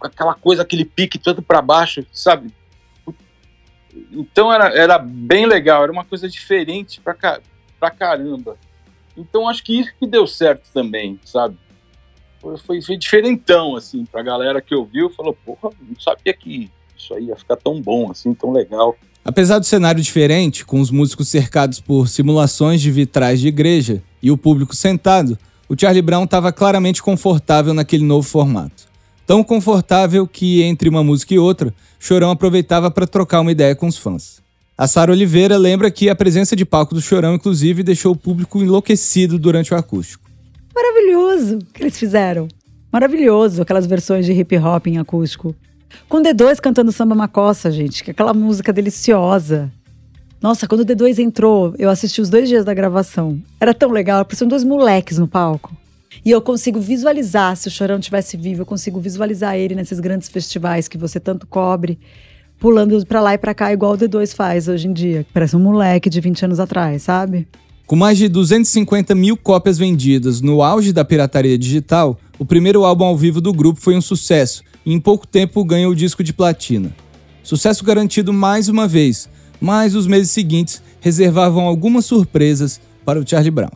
aquela 0.00 0.34
coisa, 0.34 0.62
aquele 0.62 0.84
pique 0.84 1.18
todo 1.18 1.42
para 1.42 1.60
baixo, 1.60 2.06
sabe? 2.12 2.52
Então 4.12 4.52
era, 4.52 4.68
era 4.76 4.98
bem 4.98 5.46
legal, 5.46 5.82
era 5.82 5.92
uma 5.92 6.04
coisa 6.04 6.28
diferente 6.28 7.00
pra, 7.00 7.40
pra 7.78 7.90
caramba. 7.90 8.56
Então 9.16 9.48
acho 9.48 9.62
que 9.62 9.80
isso 9.80 9.92
que 9.98 10.06
deu 10.06 10.26
certo 10.26 10.68
também, 10.72 11.18
sabe? 11.24 11.56
Foi, 12.40 12.58
foi, 12.58 12.82
foi 12.82 12.96
diferentão, 12.96 13.76
assim, 13.76 14.04
pra 14.04 14.22
galera 14.22 14.60
que 14.60 14.74
ouviu, 14.74 15.10
falou, 15.10 15.34
porra, 15.34 15.70
não 15.80 15.98
sabia 15.98 16.34
que 16.34 16.70
isso 16.96 17.14
aí 17.14 17.24
ia 17.26 17.36
ficar 17.36 17.56
tão 17.56 17.80
bom, 17.80 18.10
assim, 18.10 18.34
tão 18.34 18.52
legal. 18.52 18.96
Apesar 19.28 19.58
do 19.58 19.66
cenário 19.66 20.00
diferente, 20.00 20.64
com 20.64 20.80
os 20.80 20.88
músicos 20.88 21.26
cercados 21.26 21.80
por 21.80 22.08
simulações 22.08 22.80
de 22.80 22.92
vitrais 22.92 23.40
de 23.40 23.48
igreja 23.48 24.00
e 24.22 24.30
o 24.30 24.38
público 24.38 24.76
sentado, 24.76 25.36
o 25.68 25.74
Charlie 25.76 26.00
Brown 26.00 26.22
estava 26.22 26.52
claramente 26.52 27.02
confortável 27.02 27.74
naquele 27.74 28.04
novo 28.04 28.24
formato. 28.24 28.84
Tão 29.26 29.42
confortável 29.42 30.28
que, 30.28 30.62
entre 30.62 30.88
uma 30.88 31.02
música 31.02 31.34
e 31.34 31.40
outra, 31.40 31.74
Chorão 31.98 32.30
aproveitava 32.30 32.88
para 32.88 33.04
trocar 33.04 33.40
uma 33.40 33.50
ideia 33.50 33.74
com 33.74 33.88
os 33.88 33.98
fãs. 33.98 34.40
A 34.78 34.86
Sara 34.86 35.10
Oliveira 35.10 35.56
lembra 35.56 35.90
que 35.90 36.08
a 36.08 36.14
presença 36.14 36.54
de 36.54 36.64
palco 36.64 36.94
do 36.94 37.02
Chorão, 37.02 37.34
inclusive, 37.34 37.82
deixou 37.82 38.12
o 38.12 38.16
público 38.16 38.62
enlouquecido 38.62 39.40
durante 39.40 39.74
o 39.74 39.76
acústico. 39.76 40.30
Maravilhoso 40.72 41.58
que 41.74 41.82
eles 41.82 41.98
fizeram. 41.98 42.46
Maravilhoso 42.92 43.60
aquelas 43.60 43.86
versões 43.86 44.24
de 44.24 44.32
hip 44.32 44.56
hop 44.56 44.86
em 44.86 44.98
acústico. 44.98 45.52
Com 46.08 46.22
D2 46.22 46.60
cantando 46.60 46.92
samba 46.92 47.14
macossa, 47.14 47.70
gente, 47.70 48.04
que 48.04 48.10
é 48.10 48.12
aquela 48.12 48.32
música 48.32 48.72
deliciosa. 48.72 49.72
Nossa, 50.40 50.68
quando 50.68 50.82
o 50.82 50.86
D2 50.86 51.18
entrou, 51.18 51.74
eu 51.78 51.90
assisti 51.90 52.20
os 52.20 52.28
dois 52.28 52.48
dias 52.48 52.64
da 52.64 52.74
gravação. 52.74 53.40
Era 53.58 53.74
tão 53.74 53.90
legal, 53.90 54.24
pareciam 54.24 54.46
dois 54.46 54.62
moleques 54.62 55.18
no 55.18 55.26
palco. 55.26 55.74
E 56.24 56.30
eu 56.30 56.40
consigo 56.40 56.80
visualizar, 56.80 57.56
se 57.56 57.68
o 57.68 57.70
Chorão 57.70 57.98
tivesse 57.98 58.36
vivo, 58.36 58.62
eu 58.62 58.66
consigo 58.66 59.00
visualizar 59.00 59.56
ele 59.56 59.74
nesses 59.74 59.98
grandes 59.98 60.28
festivais 60.28 60.88
que 60.88 60.98
você 60.98 61.18
tanto 61.18 61.46
cobre, 61.46 61.98
pulando 62.58 63.04
pra 63.06 63.20
lá 63.20 63.34
e 63.34 63.38
pra 63.38 63.54
cá, 63.54 63.72
igual 63.72 63.94
o 63.94 63.98
D2 63.98 64.34
faz 64.34 64.68
hoje 64.68 64.88
em 64.88 64.92
dia. 64.92 65.26
Parece 65.32 65.56
um 65.56 65.60
moleque 65.60 66.08
de 66.08 66.20
20 66.20 66.44
anos 66.44 66.60
atrás, 66.60 67.02
sabe? 67.02 67.48
Com 67.86 67.96
mais 67.96 68.18
de 68.18 68.28
250 68.28 69.14
mil 69.14 69.36
cópias 69.36 69.78
vendidas 69.78 70.40
no 70.40 70.62
auge 70.62 70.92
da 70.92 71.04
pirataria 71.04 71.56
digital, 71.56 72.18
o 72.38 72.44
primeiro 72.44 72.84
álbum 72.84 73.04
ao 73.04 73.16
vivo 73.16 73.40
do 73.40 73.52
grupo 73.52 73.80
foi 73.80 73.96
um 73.96 74.00
sucesso 74.00 74.62
e 74.86 74.92
em 74.94 75.00
pouco 75.00 75.26
tempo 75.26 75.64
ganhou 75.64 75.90
o 75.90 75.96
disco 75.96 76.22
de 76.22 76.32
platina. 76.32 76.94
Sucesso 77.42 77.84
garantido 77.84 78.32
mais 78.32 78.68
uma 78.68 78.86
vez, 78.86 79.28
mas 79.60 79.96
os 79.96 80.06
meses 80.06 80.30
seguintes 80.30 80.80
reservavam 81.00 81.66
algumas 81.66 82.04
surpresas 82.04 82.80
para 83.04 83.18
o 83.18 83.28
Charlie 83.28 83.50
Brown. 83.50 83.70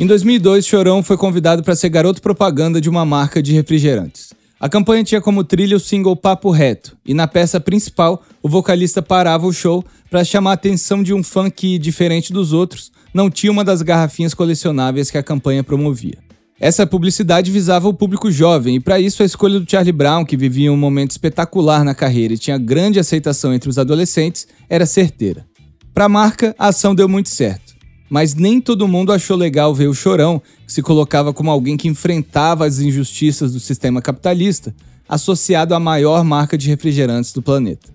Em 0.00 0.06
2002, 0.06 0.64
Chorão 0.64 1.02
foi 1.02 1.16
convidado 1.16 1.64
para 1.64 1.74
ser 1.74 1.88
garoto 1.88 2.22
propaganda 2.22 2.80
de 2.80 2.88
uma 2.88 3.04
marca 3.04 3.42
de 3.42 3.52
refrigerantes. 3.52 4.32
A 4.60 4.68
campanha 4.68 5.02
tinha 5.02 5.20
como 5.20 5.42
trilha 5.42 5.76
o 5.76 5.80
single 5.80 6.14
Papo 6.14 6.50
Reto, 6.50 6.96
e 7.04 7.14
na 7.14 7.26
peça 7.26 7.60
principal, 7.60 8.24
o 8.40 8.48
vocalista 8.48 9.02
parava 9.02 9.46
o 9.46 9.52
show 9.52 9.84
para 10.08 10.24
chamar 10.24 10.50
a 10.50 10.54
atenção 10.54 11.02
de 11.02 11.12
um 11.12 11.22
fã 11.22 11.50
que, 11.50 11.78
diferente 11.78 12.32
dos 12.32 12.52
outros, 12.52 12.92
não 13.12 13.30
tinha 13.30 13.50
uma 13.50 13.64
das 13.64 13.82
garrafinhas 13.82 14.34
colecionáveis 14.34 15.10
que 15.10 15.18
a 15.18 15.22
campanha 15.22 15.64
promovia. 15.64 16.27
Essa 16.60 16.84
publicidade 16.84 17.52
visava 17.52 17.88
o 17.88 17.94
público 17.94 18.32
jovem, 18.32 18.76
e 18.76 18.80
para 18.80 18.98
isso 18.98 19.22
a 19.22 19.26
escolha 19.26 19.60
do 19.60 19.70
Charlie 19.70 19.92
Brown, 19.92 20.24
que 20.24 20.36
vivia 20.36 20.72
um 20.72 20.76
momento 20.76 21.12
espetacular 21.12 21.84
na 21.84 21.94
carreira 21.94 22.34
e 22.34 22.38
tinha 22.38 22.58
grande 22.58 22.98
aceitação 22.98 23.54
entre 23.54 23.70
os 23.70 23.78
adolescentes, 23.78 24.48
era 24.68 24.84
certeira. 24.84 25.46
Para 25.94 26.06
a 26.06 26.08
marca, 26.08 26.56
a 26.58 26.68
ação 26.68 26.96
deu 26.96 27.08
muito 27.08 27.28
certo. 27.28 27.76
Mas 28.10 28.34
nem 28.34 28.60
todo 28.60 28.88
mundo 28.88 29.12
achou 29.12 29.36
legal 29.36 29.72
ver 29.72 29.86
o 29.86 29.94
Chorão, 29.94 30.42
que 30.66 30.72
se 30.72 30.82
colocava 30.82 31.32
como 31.32 31.48
alguém 31.48 31.76
que 31.76 31.86
enfrentava 31.86 32.66
as 32.66 32.80
injustiças 32.80 33.52
do 33.52 33.60
sistema 33.60 34.02
capitalista, 34.02 34.74
associado 35.08 35.76
à 35.76 35.80
maior 35.80 36.24
marca 36.24 36.58
de 36.58 36.68
refrigerantes 36.68 37.32
do 37.32 37.40
planeta. 37.40 37.88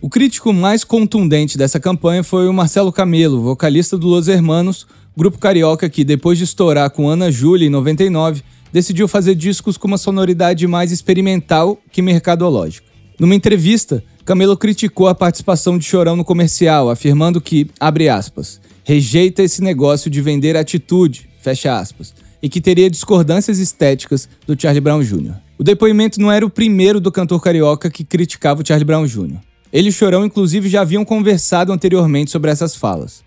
O 0.00 0.10
crítico 0.10 0.52
mais 0.52 0.82
contundente 0.82 1.56
dessa 1.56 1.78
campanha 1.78 2.24
foi 2.24 2.48
o 2.48 2.52
Marcelo 2.52 2.92
Camelo, 2.92 3.40
vocalista 3.40 3.96
do 3.96 4.08
Los 4.08 4.26
Hermanos, 4.26 4.86
grupo 5.16 5.38
carioca 5.38 5.88
que, 5.88 6.04
depois 6.04 6.38
de 6.38 6.44
estourar 6.44 6.90
com 6.90 7.08
Ana 7.08 7.30
Júlia 7.30 7.66
em 7.66 7.70
99, 7.70 8.42
decidiu 8.72 9.06
fazer 9.06 9.34
discos 9.34 9.76
com 9.76 9.86
uma 9.86 9.98
sonoridade 9.98 10.66
mais 10.66 10.90
experimental 10.90 11.78
que 11.92 12.02
mercadológica. 12.02 12.86
Numa 13.18 13.34
entrevista, 13.34 14.02
Camelo 14.24 14.56
criticou 14.56 15.06
a 15.06 15.14
participação 15.14 15.78
de 15.78 15.84
Chorão 15.84 16.16
no 16.16 16.24
comercial, 16.24 16.90
afirmando 16.90 17.40
que, 17.40 17.68
abre 17.78 18.08
aspas, 18.08 18.60
rejeita 18.82 19.42
esse 19.42 19.62
negócio 19.62 20.10
de 20.10 20.20
vender 20.20 20.56
atitude, 20.56 21.28
fecha 21.40 21.78
aspas, 21.78 22.12
e 22.42 22.48
que 22.48 22.60
teria 22.60 22.90
discordâncias 22.90 23.58
estéticas 23.58 24.28
do 24.46 24.60
Charlie 24.60 24.80
Brown 24.80 25.02
Jr. 25.02 25.34
O 25.56 25.62
depoimento 25.62 26.20
não 26.20 26.32
era 26.32 26.44
o 26.44 26.50
primeiro 26.50 27.00
do 27.00 27.12
cantor 27.12 27.40
carioca 27.40 27.88
que 27.88 28.02
criticava 28.02 28.62
o 28.62 28.66
Charlie 28.66 28.84
Brown 28.84 29.06
Jr. 29.06 29.38
Ele 29.72 29.90
e 29.90 29.92
Chorão, 29.92 30.24
inclusive, 30.24 30.68
já 30.68 30.80
haviam 30.80 31.04
conversado 31.04 31.72
anteriormente 31.72 32.32
sobre 32.32 32.50
essas 32.50 32.74
falas 32.74 33.22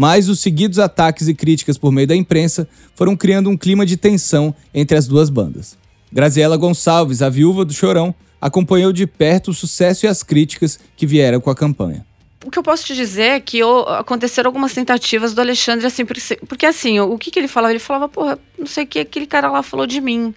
mas 0.00 0.30
os 0.30 0.40
seguidos 0.40 0.78
ataques 0.78 1.28
e 1.28 1.34
críticas 1.34 1.76
por 1.76 1.92
meio 1.92 2.06
da 2.06 2.16
imprensa 2.16 2.66
foram 2.94 3.14
criando 3.14 3.50
um 3.50 3.56
clima 3.56 3.84
de 3.84 3.98
tensão 3.98 4.54
entre 4.72 4.96
as 4.96 5.06
duas 5.06 5.28
bandas. 5.28 5.76
Graziela 6.10 6.56
Gonçalves, 6.56 7.20
a 7.20 7.28
viúva 7.28 7.66
do 7.66 7.74
Chorão, 7.74 8.14
acompanhou 8.40 8.94
de 8.94 9.06
perto 9.06 9.50
o 9.50 9.54
sucesso 9.54 10.06
e 10.06 10.08
as 10.08 10.22
críticas 10.22 10.80
que 10.96 11.06
vieram 11.06 11.38
com 11.38 11.50
a 11.50 11.54
campanha. 11.54 12.06
O 12.42 12.50
que 12.50 12.58
eu 12.58 12.62
posso 12.62 12.86
te 12.86 12.94
dizer 12.94 13.32
é 13.32 13.40
que 13.40 13.60
aconteceram 13.98 14.48
algumas 14.48 14.72
tentativas 14.72 15.34
do 15.34 15.42
Alexandre, 15.42 15.84
assim, 15.84 16.06
porque, 16.06 16.36
porque 16.48 16.64
assim, 16.64 16.98
o, 16.98 17.18
que, 17.18 17.30
que 17.30 17.38
ele 17.38 17.46
falava? 17.46 17.70
Ele 17.70 17.78
falava, 17.78 18.08
porra, 18.08 18.38
não 18.58 18.66
sei 18.66 18.84
o 18.84 18.86
que 18.86 19.00
aquele 19.00 19.26
cara 19.26 19.50
lá 19.50 19.62
falou 19.62 19.86
de 19.86 20.00
mim. 20.00 20.34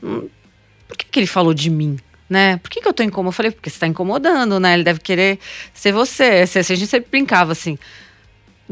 Hum, 0.00 0.28
por 0.86 0.96
que, 0.96 1.06
que 1.06 1.18
ele 1.18 1.26
falou 1.26 1.52
de 1.52 1.70
mim? 1.70 1.98
Né? 2.30 2.56
Por 2.58 2.70
que, 2.70 2.80
que 2.80 2.86
eu 2.86 2.92
tô 2.92 3.02
incomodando? 3.02 3.32
Eu 3.32 3.36
falei, 3.36 3.50
porque 3.50 3.68
você 3.68 3.80
tá 3.80 3.88
incomodando, 3.88 4.60
né? 4.60 4.74
Ele 4.74 4.84
deve 4.84 5.00
querer 5.00 5.40
ser 5.74 5.90
você. 5.90 6.44
A 6.54 6.62
gente 6.62 6.86
sempre 6.86 7.10
brincava 7.10 7.50
assim 7.50 7.76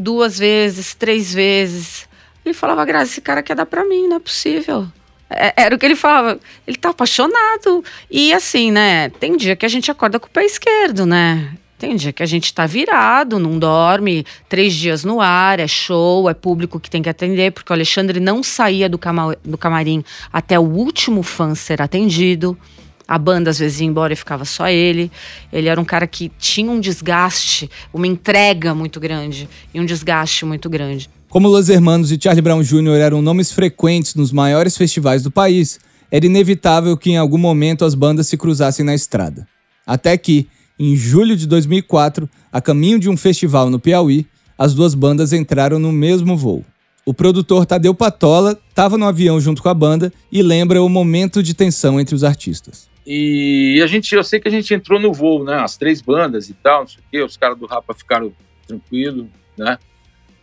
duas 0.01 0.39
vezes, 0.39 0.95
três 0.95 1.33
vezes. 1.33 2.09
Ele 2.45 2.55
falava, 2.55 2.85
Graça, 2.85 3.13
esse 3.13 3.21
cara 3.21 3.43
quer 3.43 3.55
dar 3.55 3.67
pra 3.67 3.85
mim, 3.85 4.09
não 4.09 4.17
é 4.17 4.21
possível. 4.21 4.89
É, 5.29 5.53
era 5.57 5.75
o 5.75 5.79
que 5.79 5.87
ele 5.87 5.95
falava. 5.95 6.41
Ele 6.67 6.77
tá 6.77 6.91
apaixonado. 6.91 7.85
E 8.11 8.33
assim, 8.33 8.73
né? 8.73 9.11
Tem 9.11 9.37
dia 9.37 9.55
que 9.55 9.65
a 9.65 9.69
gente 9.69 9.91
acorda 9.91 10.19
com 10.19 10.27
o 10.27 10.31
pé 10.31 10.45
esquerdo, 10.45 11.07
né? 11.07 11.53
Tem 11.79 11.97
dia 11.97 12.13
que 12.13 12.23
a 12.23 12.27
gente 12.27 12.53
tá 12.53 12.67
virado, 12.67 13.39
não 13.39 13.59
dorme, 13.59 14.27
três 14.51 14.75
dias 14.75 15.03
no 15.03 15.19
ar, 15.19 15.59
é 15.59 15.67
show, 15.67 16.29
é 16.29 16.35
público 16.35 16.79
que 16.79 16.91
tem 16.91 17.01
que 17.01 17.09
atender, 17.09 17.53
porque 17.53 17.73
o 17.73 17.75
Alexandre 17.75 18.21
não 18.21 18.43
saía 18.43 18.87
do, 18.87 18.99
cama 18.99 19.35
do 19.43 19.57
camarim 19.57 20.05
até 20.31 20.59
o 20.59 20.63
último 20.63 21.23
fã 21.23 21.55
ser 21.55 21.81
atendido. 21.81 22.55
A 23.11 23.19
banda 23.19 23.51
às 23.51 23.59
vezes 23.59 23.81
ia 23.81 23.89
embora 23.89 24.13
e 24.13 24.17
ficava 24.17 24.45
só 24.45 24.69
ele. 24.69 25.11
Ele 25.53 25.67
era 25.67 25.81
um 25.81 25.85
cara 25.85 26.07
que 26.07 26.31
tinha 26.39 26.71
um 26.71 26.79
desgaste, 26.79 27.69
uma 27.93 28.07
entrega 28.07 28.73
muito 28.73 29.01
grande 29.01 29.49
e 29.75 29.81
um 29.81 29.85
desgaste 29.85 30.45
muito 30.45 30.71
grande. 30.71 31.11
Como 31.29 31.49
Los 31.49 31.69
Hermanos 31.69 32.13
e 32.13 32.19
Charlie 32.23 32.41
Brown 32.41 32.63
Jr. 32.63 33.01
eram 33.01 33.21
nomes 33.21 33.51
frequentes 33.51 34.15
nos 34.15 34.31
maiores 34.31 34.77
festivais 34.77 35.25
do 35.25 35.31
país, 35.31 35.81
era 36.09 36.25
inevitável 36.25 36.97
que 36.97 37.11
em 37.11 37.17
algum 37.17 37.37
momento 37.37 37.85
as 37.85 37.97
bandas 37.97 38.29
se 38.29 38.37
cruzassem 38.37 38.85
na 38.85 38.95
estrada. 38.95 39.45
Até 39.85 40.17
que, 40.17 40.47
em 40.79 40.95
julho 40.95 41.37
de 41.37 41.49
2004, 41.49 42.31
a 42.53 42.61
caminho 42.61 43.01
de 43.01 43.11
um 43.11 43.17
festival 43.17 43.69
no 43.71 43.81
Piauí, 43.81 44.25
as 44.57 44.73
duas 44.73 44.95
bandas 44.95 45.33
entraram 45.33 45.81
no 45.81 45.91
mesmo 45.91 46.37
voo. 46.37 46.65
O 47.05 47.13
produtor 47.13 47.67
Tadeu 47.67 47.93
Patola 47.93 48.57
estava 48.69 48.97
no 48.97 49.05
avião 49.05 49.41
junto 49.41 49.61
com 49.61 49.69
a 49.69 49.75
banda 49.75 50.13
e 50.31 50.43
lembra 50.43 50.81
o 50.81 50.89
momento 50.89 51.43
de 51.43 51.55
tensão 51.55 51.99
entre 51.99 52.15
os 52.15 52.23
artistas. 52.23 52.90
E 53.07 53.81
a 53.83 53.87
gente, 53.87 54.15
eu 54.15 54.23
sei 54.23 54.39
que 54.41 54.49
a 54.49 54.51
gente 54.51 54.73
entrou 54.75 55.01
no 55.01 55.13
voo, 55.13 55.43
né? 55.45 55.57
As 55.57 55.77
três 55.77 56.01
bandas 56.01 56.49
e 56.49 56.55
tal, 56.55 56.81
não 56.81 56.87
sei 56.87 57.01
o 57.01 57.11
quê. 57.11 57.23
Os 57.23 57.37
caras 57.37 57.59
do 57.59 57.67
Rapa 57.67 57.95
ficaram 57.95 58.33
tranquilos, 58.67 59.27
né? 59.57 59.79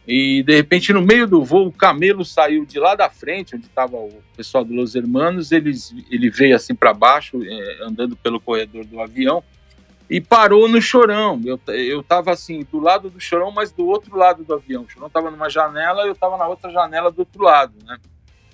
E 0.07 0.41
de 0.43 0.55
repente, 0.55 0.93
no 0.93 1.01
meio 1.01 1.27
do 1.27 1.43
voo, 1.43 1.67
o 1.67 1.71
camelo 1.71 2.23
saiu 2.23 2.65
de 2.65 2.79
lá 2.79 2.95
da 2.95 3.09
frente, 3.09 3.55
onde 3.55 3.65
estava 3.65 3.97
o 3.97 4.23
pessoal 4.35 4.63
do 4.63 4.73
Los 4.73 4.95
Hermanos. 4.95 5.51
Eles, 5.51 5.93
ele 6.09 6.29
veio 6.29 6.55
assim 6.55 6.73
para 6.73 6.93
baixo, 6.93 7.41
é, 7.43 7.83
andando 7.83 8.15
pelo 8.15 8.39
corredor 8.39 8.85
do 8.85 9.01
avião, 9.01 9.43
e 10.09 10.21
parou 10.21 10.69
no 10.69 10.81
chorão. 10.81 11.41
Eu, 11.43 11.59
eu 11.67 12.01
tava 12.01 12.31
assim, 12.31 12.65
do 12.71 12.79
lado 12.79 13.09
do 13.09 13.19
chorão, 13.19 13.51
mas 13.51 13.71
do 13.73 13.85
outro 13.85 14.15
lado 14.15 14.45
do 14.45 14.53
avião. 14.53 14.83
O 14.83 14.89
chorão 14.89 15.09
tava 15.09 15.29
numa 15.29 15.49
janela, 15.49 16.03
eu 16.07 16.15
tava 16.15 16.37
na 16.37 16.47
outra 16.47 16.71
janela 16.71 17.11
do 17.11 17.19
outro 17.19 17.43
lado, 17.43 17.73
né? 17.85 17.97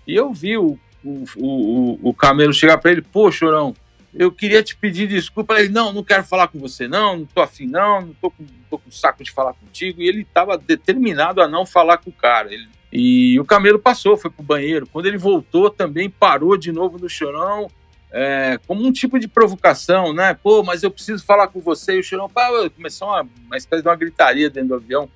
E 0.07 0.15
eu 0.15 0.33
vi 0.33 0.57
o, 0.57 0.77
o, 1.03 1.23
o, 1.37 2.09
o 2.09 2.13
camelo 2.15 2.51
chegar 2.51 2.79
para 2.79 2.91
ele, 2.91 3.03
pô, 3.03 3.31
chorão, 3.31 3.75
eu 4.13 4.31
queria 4.31 4.61
te 4.61 4.75
pedir 4.75 5.07
desculpa. 5.07 5.59
Ele, 5.59 5.69
não, 5.69 5.91
não 5.91 6.03
quero 6.03 6.23
falar 6.23 6.47
com 6.47 6.59
você, 6.59 6.87
não, 6.87 7.17
não 7.17 7.25
tô 7.25 7.41
afim, 7.41 7.65
não, 7.65 8.01
não 8.01 8.13
tô 8.21 8.29
com, 8.29 8.45
tô 8.69 8.77
com 8.77 8.91
saco 8.91 9.23
de 9.23 9.31
falar 9.31 9.53
contigo. 9.53 10.01
E 10.01 10.07
ele 10.07 10.21
estava 10.21 10.57
determinado 10.57 11.41
a 11.41 11.47
não 11.47 11.65
falar 11.65 11.97
com 11.97 12.09
o 12.09 12.13
cara. 12.13 12.53
Ele, 12.53 12.67
e 12.91 13.39
o 13.39 13.45
camelo 13.45 13.79
passou, 13.79 14.15
foi 14.15 14.29
pro 14.29 14.43
banheiro. 14.43 14.87
Quando 14.87 15.07
ele 15.07 15.17
voltou, 15.17 15.69
também 15.69 16.09
parou 16.09 16.55
de 16.55 16.71
novo 16.71 16.99
no 16.99 17.09
chorão, 17.09 17.67
é, 18.11 18.59
como 18.67 18.85
um 18.85 18.91
tipo 18.91 19.17
de 19.19 19.27
provocação, 19.27 20.13
né? 20.13 20.35
Pô, 20.35 20.61
mas 20.61 20.83
eu 20.83 20.91
preciso 20.91 21.25
falar 21.25 21.47
com 21.47 21.59
você. 21.59 21.95
E 21.95 21.99
o 21.99 22.03
chorão 22.03 22.29
pá, 22.29 22.49
começou 22.75 23.07
uma, 23.07 23.27
uma 23.47 23.57
espécie 23.57 23.81
de 23.81 23.89
uma 23.89 23.95
gritaria 23.95 24.49
dentro 24.49 24.69
do 24.69 24.75
avião. 24.75 25.09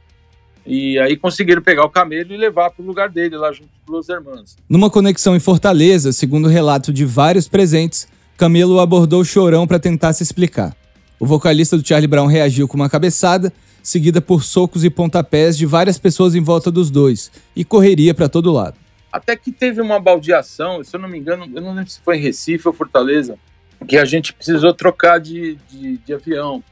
E 0.65 0.99
aí 0.99 1.15
conseguiram 1.15 1.61
pegar 1.61 1.85
o 1.85 1.89
camelo 1.89 2.33
e 2.33 2.35
levar 2.35 2.71
para 2.71 2.83
o 2.83 2.85
lugar 2.85 3.09
dele, 3.09 3.37
lá 3.37 3.53
junto 3.53 3.69
com 3.85 3.97
os 3.97 4.09
irmãos. 4.09 4.57
Numa 4.67 4.89
conexão 4.89 5.33
em 5.33 5.39
Fortaleza, 5.39 6.11
segundo 6.11 6.47
o 6.47 6.49
relato 6.49 6.91
de 6.91 7.05
vários 7.05 7.47
presentes, 7.47 8.05
Camilo 8.37 8.79
abordou 8.79 9.21
o 9.21 9.25
chorão 9.25 9.65
para 9.65 9.79
tentar 9.79 10.13
se 10.13 10.21
explicar. 10.21 10.75
O 11.19 11.25
vocalista 11.25 11.75
do 11.75 11.85
Charlie 11.85 12.07
Brown 12.07 12.27
reagiu 12.27 12.67
com 12.67 12.75
uma 12.75 12.87
cabeçada, 12.87 13.51
seguida 13.81 14.21
por 14.21 14.43
socos 14.43 14.83
e 14.83 14.91
pontapés 14.91 15.57
de 15.57 15.65
várias 15.65 15.97
pessoas 15.97 16.35
em 16.35 16.43
volta 16.43 16.69
dos 16.69 16.91
dois, 16.91 17.31
e 17.55 17.65
correria 17.65 18.13
para 18.13 18.29
todo 18.29 18.53
lado. 18.53 18.77
Até 19.11 19.35
que 19.35 19.51
teve 19.51 19.81
uma 19.81 19.99
baldeação, 19.99 20.83
se 20.83 20.95
eu 20.95 20.99
não 20.99 21.09
me 21.09 21.17
engano, 21.17 21.51
eu 21.51 21.61
não 21.63 21.73
lembro 21.73 21.89
se 21.89 21.99
foi 21.99 22.17
em 22.17 22.21
Recife 22.21 22.67
ou 22.67 22.73
Fortaleza, 22.75 23.39
que 23.87 23.97
a 23.97 24.05
gente 24.05 24.31
precisou 24.31 24.71
trocar 24.71 25.19
de, 25.19 25.57
de, 25.67 25.97
de 25.97 26.13
avião. 26.13 26.63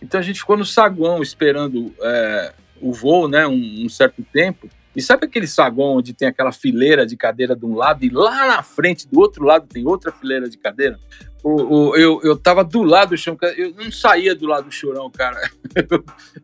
Então 0.00 0.20
a 0.20 0.22
gente 0.22 0.38
ficou 0.38 0.56
no 0.56 0.64
saguão 0.64 1.20
esperando 1.20 1.92
é, 2.00 2.52
o 2.80 2.92
voo, 2.92 3.26
né, 3.26 3.48
um, 3.48 3.84
um 3.84 3.88
certo 3.88 4.24
tempo. 4.32 4.68
E 4.94 5.00
sabe 5.00 5.26
aquele 5.26 5.46
saguão 5.46 5.96
onde 5.96 6.12
tem 6.12 6.26
aquela 6.26 6.50
fileira 6.50 7.06
de 7.06 7.16
cadeira 7.16 7.54
de 7.54 7.64
um 7.64 7.74
lado 7.74 8.04
e 8.04 8.08
lá 8.08 8.46
na 8.46 8.62
frente, 8.62 9.06
do 9.06 9.20
outro 9.20 9.44
lado, 9.44 9.66
tem 9.66 9.86
outra 9.86 10.10
fileira 10.10 10.48
de 10.48 10.58
cadeira? 10.58 10.98
O, 11.42 11.50
o, 11.90 11.96
eu, 11.96 12.20
eu 12.22 12.36
tava 12.36 12.64
do 12.64 12.82
lado 12.82 13.10
do 13.10 13.16
chão, 13.16 13.36
eu 13.56 13.72
não 13.74 13.90
saía 13.90 14.34
do 14.34 14.46
lado 14.46 14.64
do 14.64 14.72
chorão, 14.72 15.10
cara. 15.10 15.40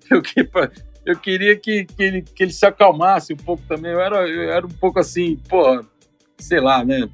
Eu, 0.09 0.23
eu, 0.37 0.71
eu 1.07 1.17
queria 1.17 1.57
que, 1.57 1.85
que, 1.85 2.03
ele, 2.03 2.23
que 2.23 2.43
ele 2.43 2.53
se 2.53 2.67
acalmasse 2.67 3.33
um 3.33 3.37
pouco 3.37 3.63
também. 3.69 3.93
Eu 3.93 4.01
era, 4.01 4.29
eu 4.29 4.51
era 4.51 4.67
um 4.67 4.71
pouco 4.71 4.99
assim, 4.99 5.37
pô, 5.49 5.85
sei 6.37 6.61
lá, 6.61 6.85
né? 6.85 7.09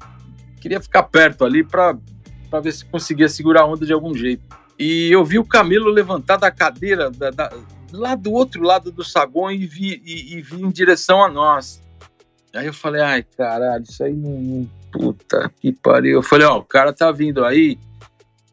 Queria 0.59 0.81
ficar 0.81 1.03
perto 1.03 1.45
ali 1.45 1.63
para 1.63 1.95
ver 2.61 2.71
se 2.71 2.85
conseguia 2.85 3.29
segurar 3.29 3.61
a 3.61 3.65
onda 3.67 3.85
de 3.85 3.93
algum 3.93 4.13
jeito. 4.15 4.43
E 4.79 5.09
eu 5.11 5.23
vi 5.23 5.37
o 5.37 5.45
Camilo 5.45 5.89
levantar 5.89 6.37
da 6.37 6.49
cadeira, 6.49 7.11
da, 7.11 7.29
da, 7.29 7.51
lá 7.93 8.15
do 8.15 8.31
outro 8.33 8.63
lado 8.63 8.91
do 8.91 9.03
saguão 9.03 9.51
e 9.51 9.65
vi, 9.65 10.01
e, 10.03 10.35
e 10.35 10.41
vi 10.41 10.61
em 10.61 10.71
direção 10.71 11.23
a 11.23 11.29
nós. 11.29 11.81
Aí 12.53 12.65
eu 12.65 12.73
falei, 12.73 13.01
ai, 13.01 13.23
caralho, 13.23 13.83
isso 13.83 14.03
aí 14.03 14.13
não. 14.13 14.67
Puta 14.91 15.51
que 15.59 15.71
pariu. 15.71 16.17
Eu 16.17 16.23
falei, 16.23 16.45
ó, 16.45 16.57
o 16.57 16.63
cara 16.63 16.93
tá 16.93 17.11
vindo 17.11 17.43
aí, 17.43 17.79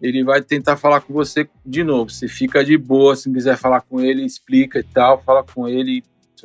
ele 0.00 0.24
vai 0.24 0.40
tentar 0.40 0.76
falar 0.76 1.00
com 1.00 1.12
você 1.12 1.48
de 1.64 1.84
novo. 1.84 2.10
Você 2.10 2.28
fica 2.28 2.64
de 2.64 2.78
boa, 2.78 3.16
se 3.16 3.30
quiser 3.30 3.56
falar 3.56 3.82
com 3.82 4.00
ele, 4.00 4.24
explica 4.24 4.78
e 4.78 4.82
tal, 4.82 5.22
fala 5.22 5.42
com 5.42 5.68
ele. 5.68 6.02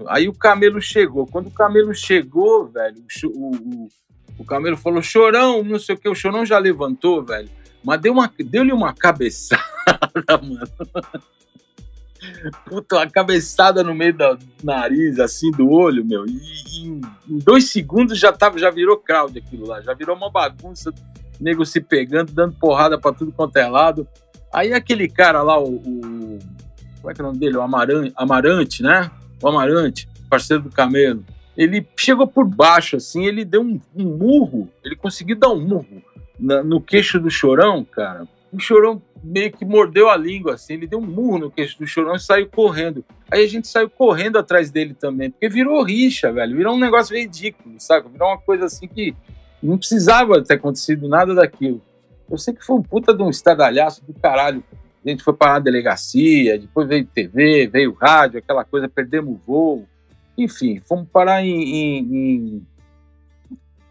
Aí 0.07 0.27
o 0.27 0.33
camelo 0.33 0.81
chegou. 0.81 1.25
Quando 1.25 1.47
o 1.47 1.51
camelo 1.51 1.93
chegou, 1.93 2.67
velho, 2.67 3.01
o, 3.23 3.27
o, 3.29 3.87
o 4.39 4.45
camelo 4.45 4.75
falou, 4.75 5.01
chorão, 5.01 5.63
não 5.63 5.79
sei 5.79 5.95
o 5.95 5.97
que, 5.97 6.09
o 6.09 6.15
chorão 6.15 6.45
já 6.45 6.57
levantou, 6.57 7.23
velho. 7.23 7.49
Mas 7.81 8.01
deu 8.01 8.11
uma, 8.11 8.29
deu-lhe 8.37 8.73
uma 8.73 8.93
cabeçada, 8.93 9.61
mano. 10.43 10.67
Puta, 12.65 12.97
uma 12.97 13.09
cabeçada 13.09 13.83
no 13.83 13.93
meio 13.93 14.13
do 14.13 14.37
nariz, 14.63 15.19
assim, 15.19 15.51
do 15.51 15.69
olho, 15.69 16.05
meu. 16.05 16.25
E, 16.25 17.01
em 17.29 17.39
dois 17.39 17.71
segundos 17.71 18.19
já, 18.19 18.31
tava, 18.31 18.57
já 18.57 18.69
virou 18.69 18.97
crowd 18.97 19.37
aquilo 19.37 19.67
lá. 19.67 19.81
Já 19.81 19.93
virou 19.93 20.15
uma 20.15 20.29
bagunça, 20.29 20.93
nego 21.39 21.65
se 21.65 21.81
pegando, 21.81 22.31
dando 22.31 22.55
porrada 22.55 22.97
pra 22.97 23.13
tudo 23.13 23.31
quanto 23.31 23.57
é 23.57 23.67
lado. 23.67 24.07
Aí 24.53 24.73
aquele 24.73 25.07
cara 25.07 25.41
lá, 25.41 25.59
o. 25.59 25.75
o 25.75 26.39
como 27.01 27.11
é 27.11 27.13
que 27.13 27.21
é 27.21 27.23
o 27.23 27.27
nome 27.27 27.39
dele? 27.39 27.57
O 27.57 27.61
Amarante, 27.61 28.13
Amarante, 28.15 28.83
né? 28.83 29.11
O 29.41 29.47
Amarante, 29.47 30.09
parceiro 30.29 30.63
do 30.63 30.71
Camelo. 30.71 31.23
Ele 31.55 31.87
chegou 31.95 32.27
por 32.27 32.45
baixo, 32.47 32.97
assim, 32.97 33.25
ele 33.25 33.45
deu 33.45 33.61
um, 33.61 33.79
um 33.95 34.17
murro, 34.17 34.69
ele 34.83 34.95
conseguiu 34.95 35.37
dar 35.37 35.49
um 35.49 35.61
murro 35.61 36.01
na, 36.39 36.63
no 36.63 36.81
queixo 36.81 37.19
do 37.19 37.29
chorão, 37.29 37.83
cara. 37.85 38.27
O 38.51 38.59
chorão 38.59 39.01
meio 39.25 39.51
que 39.51 39.65
mordeu 39.65 40.09
a 40.09 40.15
língua, 40.15 40.53
assim, 40.53 40.75
ele 40.75 40.85
deu 40.85 40.99
um 40.99 41.05
murro 41.05 41.39
no 41.39 41.51
queixo 41.51 41.79
do 41.79 41.87
chorão 41.87 42.15
e 42.15 42.19
saiu 42.19 42.47
correndo. 42.47 43.03
Aí 43.29 43.43
a 43.43 43.47
gente 43.47 43.67
saiu 43.67 43.89
correndo 43.89 44.37
atrás 44.37 44.69
dele 44.69 44.93
também, 44.93 45.31
porque 45.31 45.49
virou 45.49 45.81
rixa, 45.83 46.31
velho, 46.31 46.55
virou 46.55 46.75
um 46.75 46.79
negócio 46.79 47.17
ridículo, 47.17 47.75
sabe? 47.79 48.07
Virou 48.09 48.29
uma 48.29 48.37
coisa 48.37 48.65
assim 48.65 48.87
que 48.87 49.15
não 49.61 49.77
precisava 49.77 50.43
ter 50.43 50.53
acontecido 50.53 51.07
nada 51.07 51.33
daquilo. 51.33 51.81
Eu 52.29 52.37
sei 52.37 52.53
que 52.53 52.63
foi 52.63 52.75
um 52.75 52.83
puta 52.83 53.13
de 53.13 53.23
um 53.23 53.29
estadalhaço 53.29 54.05
do 54.05 54.13
caralho. 54.13 54.63
A 55.03 55.09
gente 55.09 55.23
foi 55.23 55.33
parar 55.33 55.53
na 55.53 55.59
delegacia, 55.59 56.57
depois 56.59 56.87
veio 56.87 57.05
TV, 57.05 57.67
veio 57.67 57.93
rádio, 57.93 58.39
aquela 58.39 58.63
coisa, 58.63 58.87
perdemos 58.87 59.35
o 59.35 59.39
voo. 59.45 59.85
Enfim, 60.37 60.79
fomos 60.87 61.07
parar 61.11 61.43
em, 61.43 61.63
em, 61.63 62.65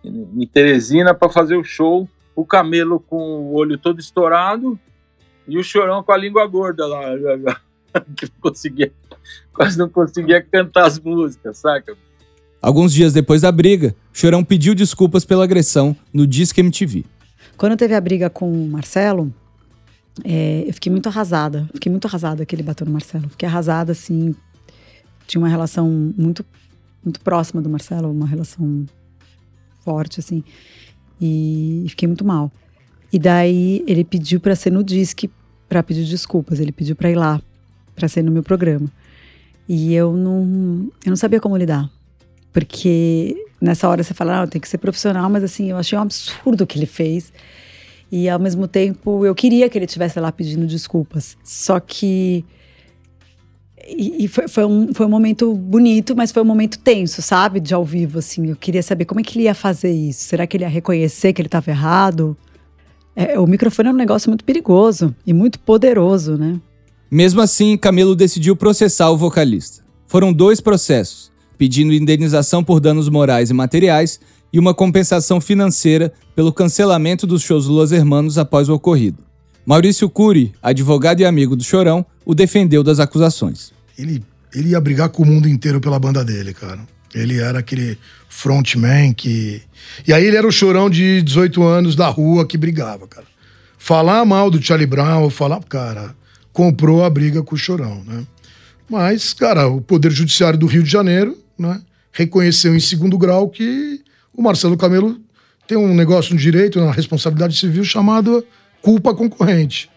em, 0.04 0.28
em 0.42 0.46
Teresina 0.46 1.12
para 1.12 1.28
fazer 1.28 1.56
o 1.56 1.64
show. 1.64 2.08
O 2.36 2.44
camelo 2.44 2.98
com 2.98 3.16
o 3.16 3.54
olho 3.54 3.78
todo 3.78 4.00
estourado 4.00 4.78
e 5.46 5.58
o 5.58 5.62
chorão 5.62 6.02
com 6.02 6.12
a 6.12 6.16
língua 6.16 6.46
gorda 6.46 6.86
lá, 6.86 7.02
que 8.16 8.26
não 8.26 8.40
conseguia, 8.40 8.92
quase 9.52 9.78
não 9.78 9.88
conseguia 9.88 10.42
cantar 10.42 10.86
as 10.86 10.98
músicas, 10.98 11.58
saca? 11.58 11.96
Alguns 12.60 12.94
dias 12.94 13.12
depois 13.12 13.42
da 13.42 13.52
briga, 13.52 13.94
Chorão 14.10 14.42
pediu 14.42 14.74
desculpas 14.74 15.22
pela 15.22 15.44
agressão 15.44 15.94
no 16.10 16.26
Disque 16.26 16.62
MTV. 16.62 17.04
Quando 17.58 17.76
teve 17.76 17.94
a 17.94 18.00
briga 18.00 18.30
com 18.30 18.50
o 18.50 18.68
Marcelo, 18.70 19.30
é, 20.24 20.64
eu 20.66 20.72
fiquei 20.72 20.90
muito 20.90 21.06
arrasada. 21.06 21.68
Fiquei 21.74 21.90
muito 21.90 22.06
arrasada 22.06 22.46
que 22.46 22.54
ele 22.54 22.62
bateu 22.62 22.86
no 22.86 22.92
Marcelo. 22.92 23.28
Fiquei 23.28 23.46
arrasada, 23.46 23.92
assim. 23.92 24.34
Tinha 25.26 25.42
uma 25.42 25.48
relação 25.48 25.86
muito, 26.16 26.42
muito 27.04 27.20
próxima 27.20 27.60
do 27.60 27.68
Marcelo, 27.68 28.10
uma 28.10 28.26
relação 28.26 28.86
forte, 29.84 30.20
assim. 30.20 30.42
E 31.20 31.84
fiquei 31.90 32.08
muito 32.08 32.24
mal. 32.24 32.50
E 33.12 33.18
daí 33.18 33.84
ele 33.86 34.04
pediu 34.04 34.40
para 34.40 34.56
ser 34.56 34.70
no 34.70 34.82
disque 34.82 35.30
para 35.68 35.82
pedir 35.82 36.04
desculpas. 36.04 36.60
Ele 36.60 36.72
pediu 36.72 36.96
para 36.96 37.10
ir 37.10 37.16
lá 37.16 37.40
para 37.94 38.08
ser 38.08 38.22
no 38.22 38.32
meu 38.32 38.42
programa. 38.42 38.90
E 39.68 39.94
eu 39.94 40.12
não, 40.12 40.90
eu 41.04 41.10
não 41.10 41.16
sabia 41.16 41.40
como 41.40 41.56
lidar. 41.56 41.88
Porque 42.52 43.36
nessa 43.60 43.88
hora 43.88 44.02
você 44.02 44.14
fala, 44.14 44.42
ah, 44.42 44.46
tem 44.46 44.60
que 44.60 44.68
ser 44.68 44.78
profissional, 44.78 45.28
mas 45.30 45.42
assim, 45.42 45.70
eu 45.70 45.76
achei 45.76 45.98
um 45.98 46.02
absurdo 46.02 46.64
o 46.64 46.66
que 46.66 46.78
ele 46.78 46.86
fez. 46.86 47.32
E 48.12 48.28
ao 48.28 48.38
mesmo 48.38 48.68
tempo, 48.68 49.24
eu 49.26 49.34
queria 49.34 49.68
que 49.68 49.76
ele 49.76 49.86
estivesse 49.86 50.20
lá 50.20 50.30
pedindo 50.30 50.66
desculpas. 50.66 51.36
Só 51.42 51.80
que. 51.80 52.44
E, 53.86 54.24
e 54.24 54.28
foi, 54.28 54.46
foi, 54.46 54.64
um, 54.64 54.94
foi 54.94 55.04
um 55.04 55.08
momento 55.08 55.52
bonito, 55.52 56.14
mas 56.14 56.30
foi 56.30 56.42
um 56.42 56.44
momento 56.44 56.78
tenso, 56.78 57.20
sabe? 57.20 57.58
De 57.58 57.74
ao 57.74 57.84
vivo, 57.84 58.20
assim. 58.20 58.50
Eu 58.50 58.56
queria 58.56 58.82
saber 58.82 59.04
como 59.04 59.20
é 59.20 59.22
que 59.22 59.36
ele 59.36 59.44
ia 59.44 59.54
fazer 59.54 59.90
isso. 59.90 60.24
Será 60.28 60.46
que 60.46 60.56
ele 60.56 60.64
ia 60.64 60.68
reconhecer 60.68 61.32
que 61.32 61.42
ele 61.42 61.48
estava 61.48 61.70
errado? 61.70 62.36
É, 63.16 63.38
o 63.38 63.46
microfone 63.46 63.88
é 63.88 63.92
um 63.92 63.96
negócio 63.96 64.28
muito 64.28 64.44
perigoso 64.44 65.14
e 65.26 65.32
muito 65.32 65.58
poderoso, 65.58 66.36
né? 66.36 66.60
Mesmo 67.10 67.40
assim, 67.40 67.76
Camilo 67.76 68.16
decidiu 68.16 68.56
processar 68.56 69.10
o 69.10 69.16
vocalista. 69.16 69.84
Foram 70.06 70.32
dois 70.32 70.60
processos, 70.60 71.30
pedindo 71.56 71.92
indenização 71.92 72.64
por 72.64 72.80
danos 72.80 73.08
morais 73.08 73.50
e 73.50 73.54
materiais 73.54 74.18
e 74.52 74.58
uma 74.58 74.74
compensação 74.74 75.40
financeira 75.40 76.12
pelo 76.34 76.52
cancelamento 76.52 77.26
dos 77.26 77.42
shows 77.42 77.66
do 77.66 77.72
Los 77.72 77.92
Hermanos 77.92 78.36
após 78.38 78.68
o 78.68 78.74
ocorrido. 78.74 79.18
Maurício 79.64 80.08
Cury, 80.10 80.52
advogado 80.62 81.20
e 81.20 81.24
amigo 81.24 81.56
do 81.56 81.64
Chorão, 81.64 82.04
o 82.24 82.34
defendeu 82.34 82.82
das 82.82 83.00
acusações. 83.00 83.72
Ele, 83.96 84.22
ele 84.54 84.70
ia 84.70 84.80
brigar 84.80 85.08
com 85.08 85.22
o 85.22 85.26
mundo 85.26 85.48
inteiro 85.48 85.80
pela 85.80 85.98
banda 85.98 86.24
dele, 86.24 86.52
cara. 86.52 86.80
Ele 87.14 87.38
era 87.38 87.60
aquele 87.60 87.98
frontman 88.28 89.12
que. 89.12 89.62
E 90.06 90.12
aí 90.12 90.24
ele 90.24 90.36
era 90.36 90.46
o 90.46 90.52
chorão 90.52 90.90
de 90.90 91.22
18 91.22 91.62
anos 91.62 91.94
da 91.94 92.08
rua 92.08 92.46
que 92.46 92.58
brigava, 92.58 93.06
cara. 93.06 93.26
Falar 93.78 94.24
mal 94.24 94.50
do 94.50 94.60
Charlie 94.62 94.86
Brown, 94.86 95.30
falar, 95.30 95.62
cara, 95.64 96.14
comprou 96.52 97.04
a 97.04 97.10
briga 97.10 97.42
com 97.42 97.54
o 97.54 97.58
chorão, 97.58 98.02
né? 98.04 98.24
Mas, 98.88 99.32
cara, 99.32 99.68
o 99.68 99.80
Poder 99.80 100.10
Judiciário 100.10 100.58
do 100.58 100.66
Rio 100.66 100.82
de 100.82 100.90
Janeiro, 100.90 101.38
né, 101.58 101.80
reconheceu 102.12 102.74
em 102.74 102.80
segundo 102.80 103.16
grau 103.16 103.48
que 103.48 104.00
o 104.32 104.42
Marcelo 104.42 104.76
Camelo 104.76 105.18
tem 105.66 105.78
um 105.78 105.94
negócio 105.94 106.34
no 106.34 106.40
direito, 106.40 106.80
na 106.80 106.92
responsabilidade 106.92 107.56
civil, 107.56 107.84
chamado 107.84 108.44
culpa 108.82 109.14
concorrente. 109.14 109.90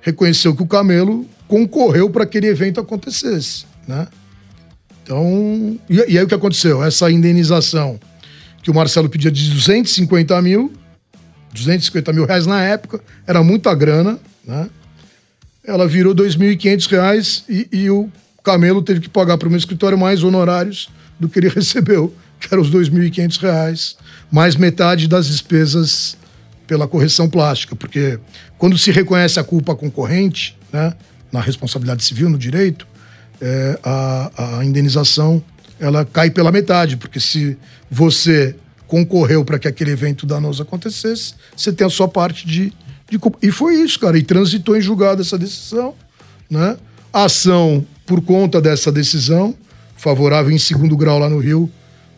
Reconheceu 0.00 0.54
que 0.54 0.62
o 0.62 0.66
Camelo 0.66 1.26
concorreu 1.48 2.08
para 2.08 2.24
que 2.24 2.38
aquele 2.38 2.52
evento 2.52 2.80
acontecesse, 2.80 3.66
né? 3.86 4.06
Então, 5.08 5.80
e, 5.88 5.94
e, 6.12 6.18
aí 6.18 6.22
o 6.22 6.28
que 6.28 6.34
aconteceu? 6.34 6.84
Essa 6.84 7.10
indenização 7.10 7.98
que 8.62 8.70
o 8.70 8.74
Marcelo 8.74 9.08
pedia 9.08 9.30
de 9.30 9.50
250 9.52 10.42
mil, 10.42 10.70
250 11.54 12.12
mil 12.12 12.26
reais 12.26 12.46
na 12.46 12.62
época, 12.62 13.00
era 13.26 13.42
muita 13.42 13.74
grana, 13.74 14.18
né? 14.44 14.68
Ela 15.64 15.88
virou 15.88 16.14
2.500 16.14 16.90
reais 16.90 17.44
e, 17.48 17.66
e 17.72 17.90
o 17.90 18.10
Camelo 18.44 18.82
teve 18.82 19.00
que 19.00 19.08
pagar 19.08 19.38
para 19.38 19.46
o 19.48 19.50
meu 19.50 19.58
escritório 19.58 19.96
mais 19.96 20.22
honorários 20.22 20.90
do 21.18 21.26
que 21.26 21.38
ele 21.38 21.48
recebeu, 21.56 22.14
que 22.38 22.52
eram 22.52 22.62
os 22.62 22.70
2.500 22.70 23.40
reais, 23.40 23.96
mais 24.30 24.56
metade 24.56 25.08
das 25.08 25.26
despesas 25.26 26.18
pela 26.66 26.86
correção 26.86 27.30
plástica, 27.30 27.74
porque 27.74 28.18
quando 28.58 28.76
se 28.76 28.90
reconhece 28.90 29.40
a 29.40 29.44
culpa 29.44 29.74
concorrente, 29.74 30.54
né, 30.70 30.92
na 31.32 31.40
responsabilidade 31.40 32.04
civil, 32.04 32.28
no 32.28 32.36
direito, 32.36 32.86
é, 33.40 33.78
a, 33.82 34.58
a 34.58 34.64
indenização 34.64 35.42
ela 35.80 36.04
cai 36.04 36.30
pela 36.30 36.50
metade, 36.50 36.96
porque 36.96 37.20
se 37.20 37.56
você 37.90 38.56
concorreu 38.86 39.44
para 39.44 39.58
que 39.58 39.68
aquele 39.68 39.90
evento 39.92 40.26
danoso 40.26 40.62
acontecesse, 40.62 41.34
você 41.56 41.72
tem 41.72 41.86
a 41.86 41.90
sua 41.90 42.08
parte 42.08 42.46
de, 42.46 42.72
de 43.08 43.18
culpa. 43.18 43.38
E 43.42 43.50
foi 43.50 43.74
isso, 43.76 43.98
cara. 44.00 44.18
E 44.18 44.22
transitou 44.22 44.76
em 44.76 44.80
julgado 44.80 45.22
essa 45.22 45.38
decisão, 45.38 45.94
né? 46.50 46.76
A 47.12 47.24
ação, 47.24 47.86
por 48.06 48.20
conta 48.20 48.60
dessa 48.60 48.90
decisão, 48.90 49.54
favorável 49.96 50.50
em 50.50 50.58
segundo 50.58 50.96
grau 50.96 51.18
lá 51.18 51.28
no 51.28 51.38
Rio, 51.38 51.70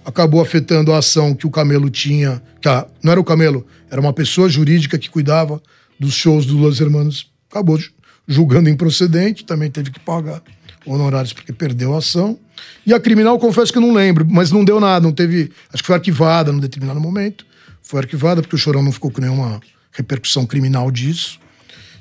acabou 0.05 0.41
afetando 0.41 0.93
a 0.93 0.99
ação 0.99 1.35
que 1.35 1.47
o 1.47 1.51
Camelo 1.51 1.91
tinha, 1.91 2.43
que 2.61 2.69
a, 2.69 2.87
não 3.03 3.13
era 3.13 3.21
o 3.21 3.25
Camelo, 3.25 3.67
era 3.91 4.01
uma 4.01 4.13
pessoa 4.13 4.49
jurídica 4.49 4.99
que 4.99 5.11
cuidava 5.11 5.61
dos 5.99 6.15
shows 6.15 6.47
dos 6.47 6.57
Los 6.57 6.81
Hermanos, 6.81 7.31
acabou 7.51 7.79
julgando 8.27 8.69
improcedente, 8.69 9.45
também 9.45 9.71
teve 9.71 9.91
que 9.91 10.01
pagar 10.01 10.43
honorários 10.87 11.33
porque 11.33 11.53
perdeu 11.53 11.95
a 11.95 11.99
ação. 11.99 12.39
E 12.87 12.93
a 12.93 13.01
criminal, 13.01 13.39
confesso 13.39 13.73
que 13.73 13.81
não 13.81 13.93
lembro, 13.93 14.27
mas 14.29 14.51
não 14.51 14.65
deu 14.65 14.81
nada, 14.81 15.05
não 15.05 15.13
teve. 15.13 15.51
Acho 15.73 15.83
que 15.83 15.87
foi 15.87 15.97
arquivada 15.97 16.53
num 16.53 16.59
determinado 16.59 17.01
momento. 17.01 17.47
Foi 17.83 18.01
arquivada 18.01 18.43
porque 18.43 18.55
o 18.55 18.59
Chorão 18.59 18.83
não 18.83 18.93
ficou 18.93 19.11
com 19.11 19.21
nenhuma 19.21 19.61
repercussão 19.93 20.47
criminal 20.47 20.91
disso. 20.91 21.39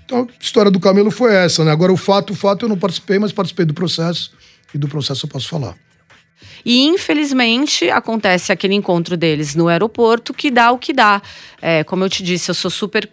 Então, 0.05 0.27
a 0.29 0.43
história 0.43 0.71
do 0.71 0.79
Camelo 0.79 1.11
foi 1.11 1.33
essa, 1.33 1.63
né? 1.63 1.71
Agora, 1.71 1.93
o 1.93 1.97
fato, 1.97 2.33
o 2.33 2.35
fato, 2.35 2.65
eu 2.65 2.69
não 2.69 2.77
participei, 2.77 3.19
mas 3.19 3.31
participei 3.31 3.65
do 3.65 3.73
processo 3.73 4.31
e 4.73 4.77
do 4.77 4.87
processo 4.87 5.25
eu 5.25 5.29
posso 5.29 5.47
falar. 5.47 5.75
E 6.65 6.85
infelizmente 6.85 7.89
acontece 7.89 8.51
aquele 8.51 8.73
encontro 8.73 9.15
deles 9.15 9.55
no 9.55 9.67
aeroporto 9.67 10.33
que 10.33 10.51
dá 10.51 10.71
o 10.71 10.77
que 10.77 10.93
dá. 10.93 11.21
É, 11.61 11.83
como 11.83 12.03
eu 12.03 12.09
te 12.09 12.23
disse, 12.23 12.49
eu 12.49 12.55
sou 12.55 12.71
super 12.71 13.09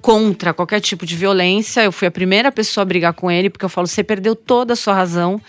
contra 0.00 0.52
qualquer 0.52 0.80
tipo 0.80 1.04
de 1.04 1.16
violência. 1.16 1.82
Eu 1.82 1.92
fui 1.92 2.08
a 2.08 2.10
primeira 2.10 2.50
pessoa 2.50 2.82
a 2.82 2.84
brigar 2.84 3.12
com 3.12 3.30
ele, 3.30 3.50
porque 3.50 3.64
eu 3.64 3.68
falo, 3.68 3.86
você 3.86 4.02
perdeu 4.02 4.34
toda 4.34 4.72
a 4.72 4.76
sua 4.76 4.94
razão. 4.94 5.40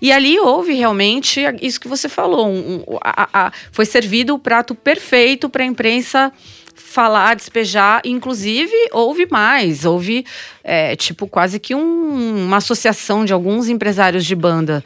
E 0.00 0.12
ali 0.12 0.38
houve 0.38 0.72
realmente 0.72 1.40
isso 1.60 1.80
que 1.80 1.88
você 1.88 2.08
falou. 2.08 2.48
Um, 2.48 2.84
um, 2.86 2.98
a, 3.02 3.28
a, 3.32 3.52
foi 3.70 3.86
servido 3.86 4.34
o 4.34 4.38
prato 4.38 4.74
perfeito 4.74 5.48
para 5.48 5.62
a 5.62 5.66
imprensa 5.66 6.32
falar, 6.74 7.34
despejar. 7.34 8.02
Inclusive, 8.04 8.72
houve 8.92 9.26
mais. 9.30 9.84
Houve, 9.84 10.24
é, 10.62 10.94
tipo, 10.96 11.26
quase 11.26 11.58
que 11.58 11.74
um, 11.74 12.46
uma 12.46 12.58
associação 12.58 13.24
de 13.24 13.32
alguns 13.32 13.68
empresários 13.68 14.24
de 14.24 14.34
banda 14.34 14.84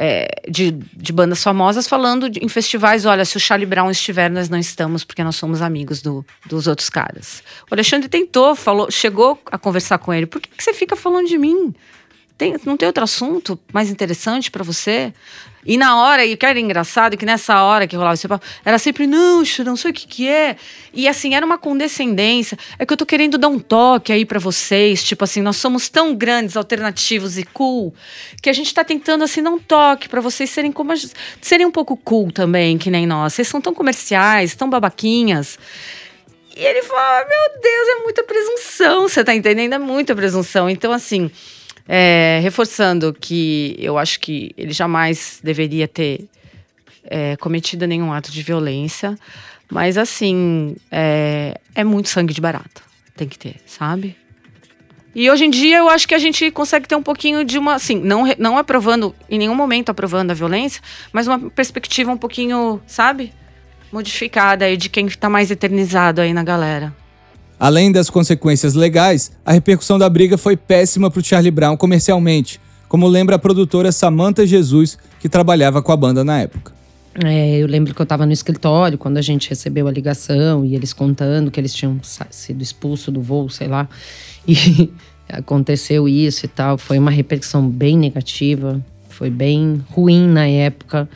é, 0.00 0.28
de, 0.48 0.70
de, 0.70 1.12
bandas 1.12 1.42
famosas 1.42 1.88
falando 1.88 2.30
de, 2.30 2.38
em 2.38 2.48
festivais: 2.48 3.04
olha, 3.04 3.24
se 3.24 3.36
o 3.36 3.40
Charlie 3.40 3.66
Brown 3.66 3.90
estiver, 3.90 4.30
nós 4.30 4.48
não 4.48 4.56
estamos, 4.56 5.02
porque 5.02 5.24
nós 5.24 5.34
somos 5.34 5.60
amigos 5.60 6.00
do, 6.00 6.24
dos 6.46 6.68
outros 6.68 6.88
caras. 6.88 7.42
O 7.68 7.74
Alexandre 7.74 8.08
tentou, 8.08 8.54
falou, 8.54 8.88
chegou 8.92 9.36
a 9.46 9.58
conversar 9.58 9.98
com 9.98 10.14
ele: 10.14 10.24
por 10.24 10.40
que, 10.40 10.48
que 10.56 10.62
você 10.62 10.72
fica 10.72 10.94
falando 10.94 11.26
de 11.26 11.36
mim? 11.36 11.74
Tem, 12.36 12.54
não 12.64 12.76
tem 12.76 12.86
outro 12.86 13.02
assunto 13.02 13.58
mais 13.72 13.90
interessante 13.90 14.52
para 14.52 14.62
você? 14.62 15.12
E 15.66 15.76
na 15.76 16.00
hora, 16.00 16.24
e 16.24 16.34
o 16.34 16.36
que 16.36 16.46
era 16.46 16.58
engraçado, 16.58 17.16
que 17.16 17.26
nessa 17.26 17.62
hora 17.62 17.86
que 17.86 17.96
rolava 17.96 18.14
esse 18.14 18.26
papo, 18.26 18.44
era 18.64 18.78
sempre, 18.78 19.06
não, 19.06 19.42
não 19.64 19.76
sei 19.76 19.90
o 19.90 19.94
que 19.94 20.06
que 20.06 20.28
é. 20.28 20.56
E 20.92 21.08
assim, 21.08 21.34
era 21.34 21.44
uma 21.44 21.58
condescendência. 21.58 22.58
É 22.78 22.86
que 22.86 22.92
eu 22.92 22.96
tô 22.96 23.04
querendo 23.04 23.36
dar 23.36 23.48
um 23.48 23.58
toque 23.58 24.12
aí 24.12 24.24
para 24.24 24.38
vocês, 24.38 25.02
tipo 25.02 25.24
assim, 25.24 25.42
nós 25.42 25.56
somos 25.56 25.88
tão 25.88 26.14
grandes, 26.14 26.56
alternativos 26.56 27.38
e 27.38 27.44
cool, 27.44 27.94
que 28.42 28.48
a 28.48 28.52
gente 28.52 28.72
tá 28.72 28.84
tentando 28.84 29.24
assim 29.24 29.42
dar 29.42 29.50
um 29.50 29.58
toque 29.58 30.08
para 30.08 30.20
vocês 30.20 30.48
serem 30.50 30.72
como 30.72 30.92
serem 31.40 31.66
um 31.66 31.70
pouco 31.70 31.96
cool 31.96 32.32
também, 32.32 32.78
que 32.78 32.90
nem 32.90 33.06
nós. 33.06 33.34
Vocês 33.34 33.48
são 33.48 33.60
tão 33.60 33.74
comerciais, 33.74 34.54
tão 34.54 34.70
babaquinhas. 34.70 35.58
E 36.56 36.64
ele 36.64 36.82
fala: 36.82 37.24
Meu 37.28 37.60
Deus, 37.60 37.88
é 37.88 38.02
muita 38.02 38.24
presunção, 38.24 39.08
você 39.08 39.22
tá 39.22 39.34
entendendo? 39.34 39.74
É 39.74 39.78
muita 39.78 40.14
presunção. 40.14 40.68
Então, 40.68 40.92
assim, 40.92 41.30
é, 41.88 42.38
reforçando 42.42 43.16
que 43.18 43.74
eu 43.78 43.96
acho 43.96 44.20
que 44.20 44.52
ele 44.58 44.72
jamais 44.72 45.40
deveria 45.42 45.88
ter 45.88 46.28
é, 47.04 47.34
cometido 47.38 47.86
nenhum 47.86 48.12
ato 48.12 48.30
de 48.30 48.42
violência, 48.42 49.18
mas 49.70 49.96
assim, 49.96 50.76
é, 50.90 51.58
é 51.74 51.82
muito 51.82 52.10
sangue 52.10 52.34
de 52.34 52.40
barata. 52.40 52.82
Tem 53.16 53.26
que 53.26 53.38
ter, 53.38 53.56
sabe? 53.66 54.14
E 55.14 55.30
hoje 55.30 55.46
em 55.46 55.50
dia 55.50 55.78
eu 55.78 55.88
acho 55.88 56.06
que 56.06 56.14
a 56.14 56.18
gente 56.18 56.50
consegue 56.50 56.86
ter 56.86 56.94
um 56.94 57.02
pouquinho 57.02 57.42
de 57.42 57.58
uma, 57.58 57.74
assim, 57.74 57.98
não, 57.98 58.24
não 58.38 58.58
aprovando, 58.58 59.14
em 59.28 59.38
nenhum 59.38 59.54
momento 59.54 59.88
aprovando 59.88 60.30
a 60.30 60.34
violência, 60.34 60.82
mas 61.12 61.26
uma 61.26 61.38
perspectiva 61.50 62.12
um 62.12 62.16
pouquinho, 62.18 62.80
sabe? 62.86 63.32
Modificada 63.90 64.66
aí 64.66 64.76
de 64.76 64.90
quem 64.90 65.06
está 65.06 65.28
mais 65.30 65.50
eternizado 65.50 66.20
aí 66.20 66.34
na 66.34 66.44
galera. 66.44 66.94
Além 67.58 67.90
das 67.90 68.08
consequências 68.08 68.74
legais, 68.74 69.32
a 69.44 69.52
repercussão 69.52 69.98
da 69.98 70.08
briga 70.08 70.38
foi 70.38 70.56
péssima 70.56 71.10
para 71.10 71.20
o 71.20 71.24
Charlie 71.24 71.50
Brown 71.50 71.76
comercialmente, 71.76 72.60
como 72.88 73.06
lembra 73.08 73.36
a 73.36 73.38
produtora 73.38 73.90
Samantha 73.90 74.46
Jesus, 74.46 74.96
que 75.18 75.28
trabalhava 75.28 75.82
com 75.82 75.90
a 75.90 75.96
banda 75.96 76.22
na 76.22 76.40
época. 76.40 76.72
É, 77.24 77.58
eu 77.58 77.66
lembro 77.66 77.92
que 77.92 78.00
eu 78.00 78.04
estava 78.04 78.24
no 78.24 78.32
escritório 78.32 78.96
quando 78.96 79.16
a 79.16 79.22
gente 79.22 79.50
recebeu 79.50 79.88
a 79.88 79.90
ligação 79.90 80.64
e 80.64 80.76
eles 80.76 80.92
contando 80.92 81.50
que 81.50 81.58
eles 81.58 81.74
tinham 81.74 81.98
sido 82.30 82.62
expulsos 82.62 83.12
do 83.12 83.20
voo, 83.20 83.48
sei 83.48 83.68
lá. 83.68 83.88
E 85.30 85.34
aconteceu 85.34 86.08
isso 86.08 86.46
e 86.46 86.48
tal. 86.48 86.78
Foi 86.78 86.98
uma 86.98 87.10
repercussão 87.10 87.68
bem 87.68 87.98
negativa, 87.98 88.82
foi 89.10 89.28
bem 89.28 89.84
ruim 89.90 90.26
na 90.26 90.46
época. 90.46 91.06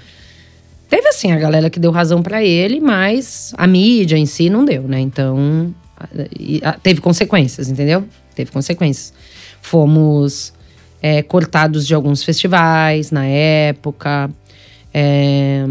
Teve 0.90 1.08
assim 1.08 1.32
a 1.32 1.38
galera 1.38 1.70
que 1.70 1.80
deu 1.80 1.90
razão 1.90 2.22
para 2.22 2.44
ele, 2.44 2.78
mas 2.78 3.54
a 3.56 3.66
mídia 3.66 4.18
em 4.18 4.26
si 4.26 4.50
não 4.50 4.66
deu, 4.66 4.82
né? 4.82 5.00
Então 5.00 5.74
teve 6.82 7.00
consequências, 7.00 7.68
entendeu? 7.68 8.04
Teve 8.34 8.50
consequências. 8.50 9.12
Fomos 9.60 10.52
é, 11.02 11.22
cortados 11.22 11.86
de 11.86 11.94
alguns 11.94 12.22
festivais 12.22 13.10
na 13.10 13.26
época. 13.26 14.30
É, 14.94 15.64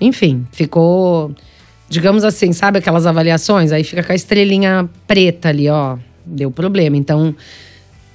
enfim, 0.00 0.46
ficou, 0.52 1.34
digamos 1.88 2.24
assim, 2.24 2.52
sabe 2.52 2.78
aquelas 2.78 3.06
avaliações? 3.06 3.72
Aí 3.72 3.82
fica 3.82 4.02
com 4.02 4.12
a 4.12 4.14
estrelinha 4.14 4.88
preta 5.06 5.48
ali, 5.48 5.68
ó. 5.68 5.98
Deu 6.24 6.50
problema. 6.50 6.96
Então, 6.96 7.34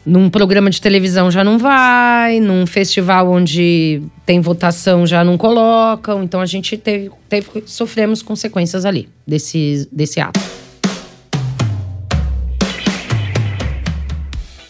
num 0.06 0.30
programa 0.30 0.70
de 0.70 0.82
televisão 0.82 1.32
já 1.32 1.44
não 1.44 1.58
vai, 1.58 2.40
num 2.40 2.66
festival 2.66 3.32
onde 3.32 4.02
tem 4.26 4.40
votação 4.42 5.08
já 5.08 5.24
não 5.24 5.38
colocam. 5.38 6.24
Então 6.24 6.40
a 6.42 6.46
gente 6.46 6.78
teve, 6.78 7.10
teve 7.30 7.48
sofremos 7.66 8.22
consequências 8.22 8.86
ali 8.86 9.10
desse, 9.26 9.88
desse 9.92 10.20
ato. 10.20 10.40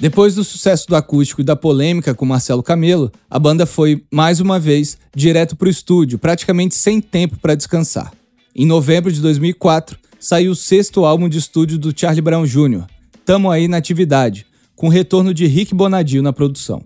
Depois 0.04 0.36
do 0.36 0.44
sucesso 0.44 0.86
do 0.90 0.98
acústico 0.98 1.40
e 1.40 1.46
da 1.46 1.56
polêmica 1.56 2.14
com 2.14 2.26
Marcelo 2.26 2.62
Camelo, 2.62 3.10
a 3.30 3.40
banda 3.40 3.66
foi, 3.66 4.04
mais 4.12 4.42
uma 4.42 4.60
vez, 4.60 4.98
direto 5.16 5.56
para 5.56 5.68
o 5.68 5.72
estúdio, 5.72 6.20
praticamente 6.20 6.76
sem 6.76 7.00
tempo 7.00 7.40
para 7.40 7.56
descansar. 7.56 8.12
Em 8.54 8.66
novembro 8.66 9.10
de 9.10 9.22
2004, 9.22 9.98
saiu 10.20 10.52
o 10.52 10.56
sexto 10.58 11.06
álbum 11.06 11.30
de 11.30 11.38
estúdio 11.38 11.78
do 11.78 11.98
Charlie 11.98 12.22
Brown 12.22 12.44
Jr., 12.44 12.84
Tamo 13.26 13.50
Aí 13.50 13.70
na 13.70 13.78
Atividade, 13.78 14.46
com 14.76 14.88
o 14.88 14.90
retorno 14.90 15.34
de 15.34 15.46
Rick 15.46 15.74
Bonadio 15.74 16.22
na 16.22 16.34
produção. 16.34 16.84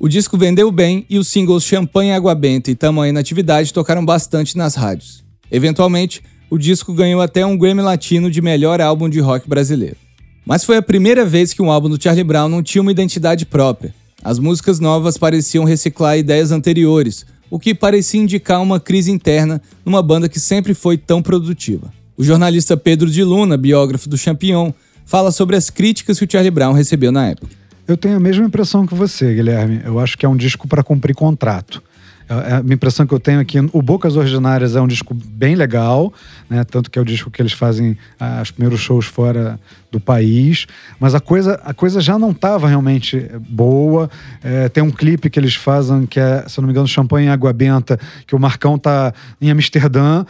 O 0.00 0.08
disco 0.08 0.36
vendeu 0.36 0.72
bem 0.72 1.06
e 1.08 1.16
os 1.16 1.28
singles 1.28 1.62
Champanhe 1.62 2.10
Água 2.10 2.34
Benta 2.34 2.72
e 2.72 2.74
Tamo 2.74 3.02
Aí 3.02 3.12
na 3.12 3.20
Atividade 3.20 3.72
tocaram 3.72 4.04
bastante 4.04 4.58
nas 4.58 4.74
rádios. 4.74 5.22
Eventualmente, 5.48 6.24
o 6.50 6.58
disco 6.58 6.92
ganhou 6.92 7.22
até 7.22 7.46
um 7.46 7.56
Grammy 7.56 7.82
Latino 7.82 8.28
de 8.28 8.42
melhor 8.42 8.80
álbum 8.80 9.08
de 9.08 9.20
rock 9.20 9.48
brasileiro. 9.48 10.07
Mas 10.48 10.64
foi 10.64 10.78
a 10.78 10.82
primeira 10.82 11.26
vez 11.26 11.52
que 11.52 11.60
um 11.60 11.70
álbum 11.70 11.90
do 11.90 12.02
Charlie 12.02 12.24
Brown 12.24 12.48
não 12.48 12.62
tinha 12.62 12.80
uma 12.80 12.90
identidade 12.90 13.44
própria. 13.44 13.94
As 14.24 14.38
músicas 14.38 14.80
novas 14.80 15.18
pareciam 15.18 15.62
reciclar 15.62 16.16
ideias 16.16 16.50
anteriores, 16.50 17.26
o 17.50 17.58
que 17.58 17.74
parecia 17.74 18.18
indicar 18.18 18.62
uma 18.62 18.80
crise 18.80 19.10
interna 19.10 19.60
numa 19.84 20.02
banda 20.02 20.26
que 20.26 20.40
sempre 20.40 20.72
foi 20.72 20.96
tão 20.96 21.20
produtiva. 21.20 21.92
O 22.16 22.24
jornalista 22.24 22.78
Pedro 22.78 23.10
de 23.10 23.22
Luna, 23.22 23.58
biógrafo 23.58 24.08
do 24.08 24.16
Champion, 24.16 24.72
fala 25.04 25.30
sobre 25.30 25.54
as 25.54 25.68
críticas 25.68 26.18
que 26.18 26.24
o 26.24 26.28
Charlie 26.30 26.50
Brown 26.50 26.72
recebeu 26.72 27.12
na 27.12 27.26
época. 27.26 27.54
Eu 27.86 27.98
tenho 27.98 28.16
a 28.16 28.20
mesma 28.20 28.46
impressão 28.46 28.86
que 28.86 28.94
você, 28.94 29.34
Guilherme. 29.34 29.82
Eu 29.84 29.98
acho 29.98 30.16
que 30.16 30.24
é 30.24 30.28
um 30.30 30.36
disco 30.36 30.66
para 30.66 30.82
cumprir 30.82 31.14
contrato. 31.14 31.82
É, 32.28 32.54
a 32.54 32.62
minha 32.62 32.74
impressão 32.74 33.06
que 33.06 33.14
eu 33.14 33.18
tenho 33.18 33.40
aqui, 33.40 33.58
o 33.72 33.80
Bocas 33.80 34.16
Ordinárias 34.16 34.76
é 34.76 34.80
um 34.80 34.86
disco 34.86 35.14
bem 35.14 35.54
legal, 35.54 36.12
né? 36.48 36.62
Tanto 36.64 36.90
que 36.90 36.98
é 36.98 37.02
o 37.02 37.04
disco 37.04 37.30
que 37.30 37.40
eles 37.40 37.52
fazem 37.52 37.96
ah, 38.20 38.40
os 38.42 38.50
primeiros 38.50 38.80
shows 38.80 39.06
fora 39.06 39.58
do 39.90 39.98
país, 39.98 40.66
mas 41.00 41.14
a 41.14 41.20
coisa, 41.20 41.58
a 41.64 41.72
coisa 41.72 42.00
já 42.00 42.18
não 42.18 42.30
estava 42.30 42.68
realmente 42.68 43.30
boa. 43.48 44.10
É, 44.42 44.68
tem 44.68 44.82
um 44.82 44.90
clipe 44.90 45.30
que 45.30 45.40
eles 45.40 45.54
fazem 45.54 46.04
que 46.04 46.20
é, 46.20 46.44
se 46.46 46.58
eu 46.58 46.62
não 46.62 46.66
me 46.66 46.72
engano, 46.72 46.86
Champanhe 46.86 47.28
em 47.28 47.30
Água 47.30 47.52
Benta, 47.52 47.98
que 48.26 48.36
o 48.36 48.38
Marcão 48.38 48.78
tá 48.78 49.14
em 49.40 49.50
Amsterdã. 49.50 50.24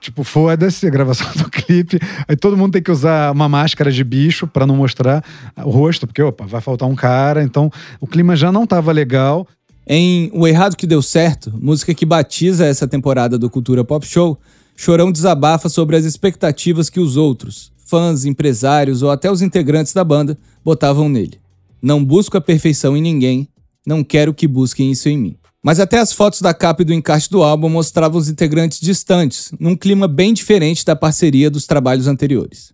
Tipo, 0.00 0.22
foda-se 0.22 0.86
a 0.86 0.90
gravação 0.90 1.26
do 1.32 1.48
clipe. 1.48 1.98
Aí 2.28 2.36
todo 2.36 2.58
mundo 2.58 2.72
tem 2.72 2.82
que 2.82 2.90
usar 2.90 3.32
uma 3.32 3.48
máscara 3.48 3.90
de 3.90 4.04
bicho 4.04 4.46
para 4.46 4.66
não 4.66 4.76
mostrar 4.76 5.24
o 5.56 5.70
rosto, 5.70 6.06
porque, 6.06 6.20
opa, 6.20 6.44
vai 6.44 6.60
faltar 6.60 6.86
um 6.86 6.94
cara. 6.94 7.42
Então, 7.42 7.70
o 7.98 8.06
clima 8.06 8.36
já 8.36 8.52
não 8.52 8.64
estava 8.64 8.92
legal. 8.92 9.48
Em 9.86 10.30
O 10.32 10.46
Errado 10.46 10.76
Que 10.76 10.86
Deu 10.86 11.02
Certo, 11.02 11.52
música 11.60 11.92
que 11.92 12.06
batiza 12.06 12.64
essa 12.64 12.88
temporada 12.88 13.38
do 13.38 13.50
Cultura 13.50 13.84
Pop 13.84 14.06
Show, 14.06 14.38
Chorão 14.74 15.12
desabafa 15.12 15.68
sobre 15.68 15.94
as 15.94 16.04
expectativas 16.04 16.88
que 16.88 16.98
os 16.98 17.16
outros, 17.16 17.70
fãs, 17.86 18.24
empresários 18.24 19.02
ou 19.02 19.10
até 19.10 19.30
os 19.30 19.42
integrantes 19.42 19.92
da 19.92 20.02
banda, 20.02 20.38
botavam 20.64 21.08
nele. 21.08 21.38
Não 21.82 22.04
busco 22.04 22.36
a 22.36 22.40
perfeição 22.40 22.96
em 22.96 23.02
ninguém, 23.02 23.46
não 23.86 24.02
quero 24.02 24.34
que 24.34 24.48
busquem 24.48 24.90
isso 24.90 25.08
em 25.08 25.18
mim. 25.18 25.36
Mas 25.62 25.78
até 25.78 25.98
as 25.98 26.12
fotos 26.12 26.40
da 26.40 26.52
capa 26.52 26.82
e 26.82 26.84
do 26.84 26.92
encarte 26.92 27.30
do 27.30 27.42
álbum 27.42 27.68
mostravam 27.68 28.18
os 28.18 28.28
integrantes 28.28 28.80
distantes, 28.80 29.52
num 29.60 29.76
clima 29.76 30.08
bem 30.08 30.32
diferente 30.32 30.84
da 30.84 30.96
parceria 30.96 31.50
dos 31.50 31.66
trabalhos 31.66 32.06
anteriores. 32.06 32.72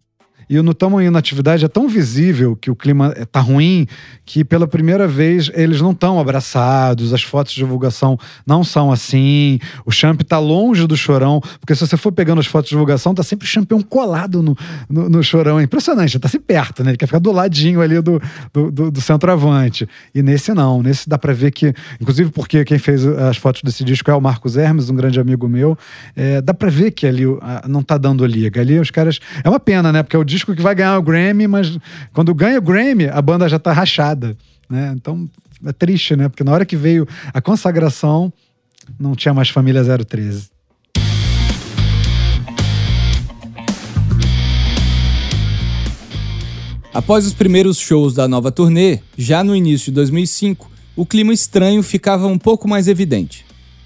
E 0.50 0.60
no 0.60 0.74
Tamo 0.74 1.00
Indo 1.00 1.16
Atividade 1.16 1.64
é 1.64 1.68
tão 1.68 1.88
visível 1.88 2.56
que 2.56 2.72
o 2.72 2.74
clima 2.74 3.14
tá 3.30 3.38
ruim 3.38 3.86
que 4.26 4.44
pela 4.44 4.66
primeira 4.66 5.06
vez 5.06 5.48
eles 5.54 5.80
não 5.80 5.92
estão 5.92 6.18
abraçados, 6.18 7.14
as 7.14 7.22
fotos 7.22 7.52
de 7.52 7.60
divulgação 7.60 8.18
não 8.44 8.64
são 8.64 8.90
assim, 8.90 9.60
o 9.86 9.92
Champ 9.92 10.20
tá 10.22 10.40
longe 10.40 10.88
do 10.88 10.96
chorão, 10.96 11.40
porque 11.60 11.72
se 11.74 11.86
você 11.86 11.96
for 11.96 12.10
pegando 12.10 12.40
as 12.40 12.46
fotos 12.46 12.68
de 12.68 12.74
divulgação, 12.74 13.14
tá 13.14 13.22
sempre 13.22 13.44
o 13.46 13.48
Champion 13.48 13.80
colado 13.80 14.42
no, 14.42 14.56
no, 14.88 15.08
no 15.08 15.22
chorão. 15.22 15.60
É 15.60 15.62
impressionante, 15.62 16.18
tá 16.18 16.28
sempre 16.28 16.46
perto, 16.48 16.82
né? 16.82 16.90
Ele 16.90 16.96
quer 16.96 17.06
ficar 17.06 17.20
do 17.20 17.30
ladinho 17.30 17.80
ali 17.80 18.00
do, 18.00 18.20
do, 18.52 18.72
do, 18.72 18.90
do 18.90 19.00
centroavante. 19.00 19.88
E 20.12 20.20
nesse 20.20 20.52
não, 20.52 20.82
nesse 20.82 21.08
dá 21.08 21.16
pra 21.16 21.32
ver 21.32 21.52
que, 21.52 21.72
inclusive 22.00 22.30
porque 22.30 22.64
quem 22.64 22.78
fez 22.78 23.06
as 23.06 23.36
fotos 23.36 23.62
desse 23.62 23.84
disco 23.84 24.10
é 24.10 24.14
o 24.14 24.20
Marcos 24.20 24.56
Hermes, 24.56 24.90
um 24.90 24.96
grande 24.96 25.20
amigo 25.20 25.48
meu, 25.48 25.78
é, 26.16 26.40
dá 26.40 26.52
pra 26.52 26.70
ver 26.70 26.90
que 26.90 27.06
ali 27.06 27.24
não 27.68 27.84
tá 27.84 27.96
dando 27.96 28.26
liga. 28.26 28.60
Ali 28.60 28.80
os 28.80 28.90
caras. 28.90 29.20
É 29.44 29.48
uma 29.48 29.60
pena, 29.60 29.92
né? 29.92 30.02
Porque 30.02 30.16
é 30.16 30.18
o 30.18 30.24
disco 30.24 30.39
disco 30.40 30.54
que 30.54 30.62
vai 30.62 30.74
ganhar 30.74 30.98
o 30.98 31.02
Grammy, 31.02 31.46
mas 31.46 31.78
quando 32.12 32.34
ganha 32.34 32.58
o 32.58 32.62
Grammy, 32.62 33.08
a 33.08 33.20
banda 33.20 33.48
já 33.48 33.58
tá 33.58 33.72
rachada. 33.72 34.36
Né? 34.68 34.92
Então 34.96 35.28
é 35.66 35.72
triste, 35.72 36.16
né? 36.16 36.28
Porque 36.28 36.42
na 36.42 36.52
hora 36.52 36.64
que 36.64 36.76
veio 36.76 37.06
a 37.32 37.40
consagração, 37.42 38.32
não 38.98 39.14
tinha 39.14 39.34
mais 39.34 39.50
família 39.50 39.82
013. 39.84 40.48
Após 46.92 47.24
os 47.24 47.34
primeiros 47.34 47.78
shows 47.78 48.14
da 48.14 48.26
nova 48.26 48.50
turnê, 48.50 48.98
já 49.16 49.44
no 49.44 49.54
início 49.54 49.86
de 49.86 49.92
2005, 49.92 50.68
o 50.96 51.06
clima 51.06 51.32
estranho 51.32 51.82
ficava 51.82 52.26
um 52.26 52.38
pouco 52.38 52.66
mais 52.66 52.88
evidente. 52.88 53.44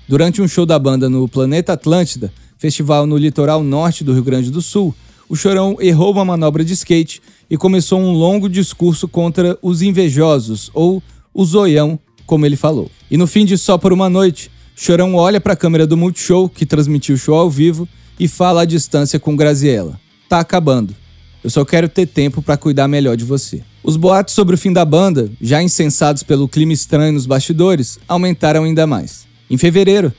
Durante 0.09 0.41
um 0.41 0.49
show 0.49 0.65
da 0.65 0.79
banda 0.79 1.11
no 1.11 1.29
Planeta 1.29 1.75
Atlântida, 1.75 2.33
festival 2.57 3.07
no 3.07 3.19
litoral 3.19 3.63
norte 3.63 4.05
do 4.05 4.15
Rio 4.15 4.25
Grande 4.25 4.51
do 4.51 4.63
Sul, 4.63 4.95
o 5.29 5.37
Chorão 5.37 5.77
errou 5.81 6.13
uma 6.13 6.25
manobra 6.25 6.65
de 6.65 6.73
skate 6.73 7.21
e 7.49 7.57
começou 7.57 8.01
um 8.01 8.13
longo 8.13 8.49
discurso 8.49 9.09
contra 9.09 9.59
os 9.63 9.83
invejosos, 9.83 10.71
ou 10.75 11.03
o 11.33 11.45
zoião, 11.45 11.99
como 12.27 12.47
ele 12.47 12.57
falou. 12.57 12.91
E 13.11 13.17
no 13.17 13.27
fim 13.27 13.45
de 13.45 13.57
Só 13.59 13.79
por 13.79 13.93
uma 13.93 14.09
Noite, 14.09 14.51
Chorão 14.77 15.15
olha 15.15 15.41
para 15.41 15.53
a 15.53 15.57
câmera 15.57 15.87
do 15.87 15.97
Multishow, 15.97 16.49
que 16.49 16.67
transmitiu 16.67 17.15
o 17.15 17.19
show 17.19 17.37
ao 17.37 17.51
vivo, 17.51 17.89
e 18.19 18.29
fala 18.29 18.63
à 18.63 18.65
distância 18.65 19.19
com 19.19 19.37
Graziella. 19.37 20.01
Tá 20.29 20.41
acabando. 20.41 20.95
Eu 21.43 21.51
só 21.51 21.65
quero 21.65 21.89
ter 21.89 22.07
tempo 22.07 22.41
para 22.41 22.57
cuidar 22.57 22.89
melhor 22.89 23.17
de 23.17 23.25
você. 23.25 23.63
Os 23.83 23.97
boatos 23.97 24.35
sobre 24.35 24.55
o 24.55 24.59
fim 24.59 24.73
da 24.73 24.85
banda, 24.85 25.31
já 25.41 25.63
insensados 25.63 26.23
pelo 26.23 26.49
clima 26.49 26.73
estranho 26.73 27.13
nos 27.13 27.27
bastidores, 27.27 27.99
aumentaram 28.09 28.65
ainda 28.65 28.87
mais. 28.87 29.27
Em 29.51 29.59
fevereiro, 29.59 30.13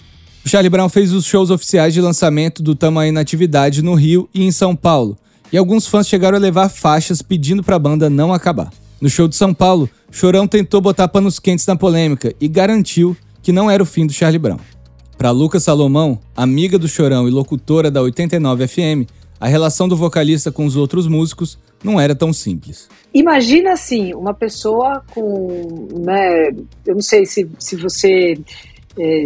o 0.45 0.49
Charlie 0.49 0.69
Brown 0.69 0.87
fez 0.87 1.11
os 1.11 1.25
shows 1.25 1.49
oficiais 1.49 1.91
de 1.91 1.99
lançamento 1.99 2.61
do 2.61 2.77
na 3.11 3.19
Atividade 3.19 3.81
no 3.81 3.95
Rio 3.95 4.29
e 4.31 4.43
em 4.43 4.51
São 4.51 4.75
Paulo, 4.75 5.17
e 5.51 5.57
alguns 5.57 5.87
fãs 5.87 6.07
chegaram 6.07 6.37
a 6.37 6.39
levar 6.39 6.69
faixas 6.69 7.19
pedindo 7.23 7.63
para 7.63 7.77
a 7.77 7.79
banda 7.79 8.11
não 8.11 8.31
acabar. 8.31 8.71
No 9.01 9.09
show 9.09 9.27
de 9.27 9.35
São 9.35 9.55
Paulo, 9.55 9.89
Chorão 10.11 10.47
tentou 10.47 10.79
botar 10.81 11.07
panos 11.07 11.39
quentes 11.39 11.65
na 11.65 11.75
polêmica 11.75 12.31
e 12.39 12.47
garantiu 12.47 13.17
que 13.41 13.51
não 13.51 13.71
era 13.71 13.81
o 13.81 13.87
fim 13.87 14.05
do 14.05 14.13
Charlie 14.13 14.37
Brown. 14.37 14.59
Para 15.17 15.31
Lucas 15.31 15.63
Salomão, 15.63 16.19
amiga 16.37 16.77
do 16.77 16.87
Chorão 16.87 17.27
e 17.27 17.31
locutora 17.31 17.89
da 17.89 18.03
89 18.03 18.67
FM, 18.67 19.09
a 19.39 19.47
relação 19.47 19.87
do 19.87 19.97
vocalista 19.97 20.51
com 20.51 20.67
os 20.67 20.75
outros 20.75 21.07
músicos 21.07 21.57
não 21.83 21.99
era 21.99 22.13
tão 22.13 22.31
simples. 22.31 22.87
Imagina 23.11 23.73
assim, 23.73 24.13
uma 24.13 24.33
pessoa 24.33 25.01
com, 25.11 25.87
né, 26.05 26.49
eu 26.85 26.93
não 26.93 27.01
sei 27.01 27.25
se, 27.25 27.49
se 27.57 27.75
você, 27.75 28.37
é, 28.99 29.25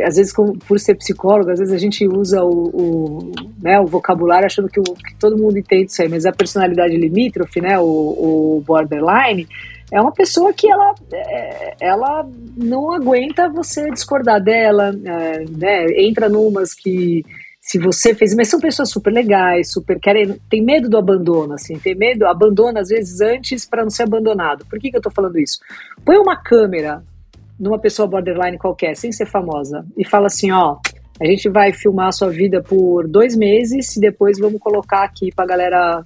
às 0.00 0.16
vezes 0.16 0.32
por 0.66 0.78
ser 0.78 0.94
psicólogo, 0.94 1.50
às 1.50 1.58
vezes 1.58 1.74
a 1.74 1.78
gente 1.78 2.06
usa 2.06 2.42
o, 2.42 2.68
o, 2.68 3.32
né, 3.62 3.78
o 3.80 3.86
vocabulário 3.86 4.46
achando 4.46 4.68
que, 4.68 4.80
o, 4.80 4.82
que, 4.82 5.14
todo 5.18 5.36
mundo 5.36 5.58
entende 5.58 5.90
isso 5.90 6.02
aí, 6.02 6.08
mas 6.08 6.24
a 6.24 6.32
personalidade 6.32 6.96
limítrofe, 6.96 7.60
né, 7.60 7.78
o, 7.78 7.84
o 7.84 8.62
borderline, 8.66 9.46
é 9.90 10.00
uma 10.00 10.12
pessoa 10.12 10.52
que 10.52 10.70
ela, 10.70 10.94
é, 11.12 11.74
ela 11.80 12.26
não 12.56 12.92
aguenta 12.92 13.48
você 13.50 13.90
discordar 13.90 14.42
dela, 14.42 14.92
é, 15.04 15.44
né, 15.50 15.86
entra 15.98 16.28
numas 16.28 16.72
que 16.72 17.24
se 17.60 17.78
você 17.78 18.12
fez, 18.12 18.34
mas 18.34 18.48
são 18.48 18.58
pessoas 18.58 18.90
super 18.90 19.12
legais, 19.12 19.70
super 19.70 20.00
querem, 20.00 20.36
tem 20.50 20.60
medo 20.60 20.88
do 20.88 20.98
abandono, 20.98 21.54
assim, 21.54 21.78
tem 21.78 21.94
medo, 21.94 22.26
abandona 22.26 22.80
às 22.80 22.88
vezes 22.88 23.20
antes 23.20 23.64
para 23.64 23.82
não 23.82 23.90
ser 23.90 24.02
abandonado. 24.02 24.66
Por 24.66 24.80
que, 24.80 24.90
que 24.90 24.96
eu 24.96 25.00
tô 25.00 25.10
falando 25.10 25.38
isso? 25.38 25.60
Põe 26.04 26.16
uma 26.18 26.36
câmera 26.36 27.04
numa 27.62 27.78
pessoa 27.78 28.08
borderline 28.08 28.58
qualquer, 28.58 28.96
sem 28.96 29.12
ser 29.12 29.26
famosa, 29.26 29.86
e 29.96 30.04
fala 30.04 30.26
assim, 30.26 30.50
ó, 30.50 30.78
a 31.20 31.24
gente 31.24 31.48
vai 31.48 31.72
filmar 31.72 32.08
a 32.08 32.12
sua 32.12 32.28
vida 32.28 32.60
por 32.60 33.06
dois 33.06 33.36
meses 33.36 33.94
e 33.96 34.00
depois 34.00 34.36
vamos 34.40 34.60
colocar 34.60 35.04
aqui 35.04 35.30
pra 35.32 35.46
galera 35.46 36.02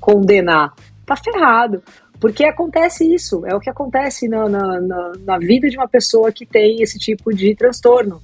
condenar. 0.00 0.72
Tá 1.04 1.16
ferrado. 1.16 1.82
Porque 2.20 2.44
acontece 2.44 3.02
isso, 3.12 3.44
é 3.46 3.54
o 3.54 3.58
que 3.58 3.68
acontece 3.68 4.28
na, 4.28 4.48
na, 4.48 4.80
na, 4.80 5.12
na 5.24 5.38
vida 5.38 5.68
de 5.68 5.76
uma 5.76 5.88
pessoa 5.88 6.30
que 6.30 6.46
tem 6.46 6.82
esse 6.82 6.98
tipo 6.98 7.34
de 7.34 7.56
transtorno. 7.56 8.20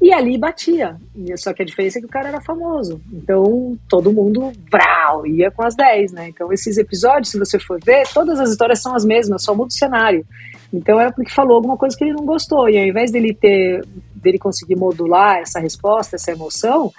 E 0.00 0.12
ali 0.12 0.38
batia. 0.38 0.96
Só 1.36 1.52
que 1.52 1.62
a 1.62 1.64
diferença 1.64 1.98
é 1.98 2.00
que 2.00 2.06
o 2.06 2.10
cara 2.10 2.28
era 2.28 2.40
famoso. 2.40 3.00
Então 3.12 3.76
todo 3.88 4.12
mundo 4.12 4.50
brau, 4.70 5.26
ia 5.26 5.50
com 5.50 5.62
as 5.62 5.74
10, 5.74 6.12
né? 6.12 6.28
Então 6.28 6.52
esses 6.52 6.78
episódios, 6.78 7.30
se 7.30 7.38
você 7.38 7.58
for 7.58 7.78
ver, 7.84 8.08
todas 8.14 8.40
as 8.40 8.50
histórias 8.50 8.80
são 8.80 8.94
as 8.94 9.04
mesmas, 9.04 9.42
só 9.42 9.54
muda 9.54 9.68
o 9.68 9.72
cenário. 9.72 10.24
Então 10.72 10.98
era 10.98 11.12
porque 11.12 11.30
falou 11.30 11.56
alguma 11.56 11.76
coisa 11.76 11.96
que 11.96 12.04
ele 12.04 12.14
não 12.14 12.24
gostou. 12.24 12.68
E 12.68 12.78
ao 12.78 12.84
invés 12.86 13.10
dele 13.10 13.34
ter 13.34 13.84
dele 14.14 14.38
conseguir 14.38 14.76
modular 14.76 15.38
essa 15.38 15.60
resposta, 15.60 16.16
essa 16.16 16.30
emoção, 16.30 16.92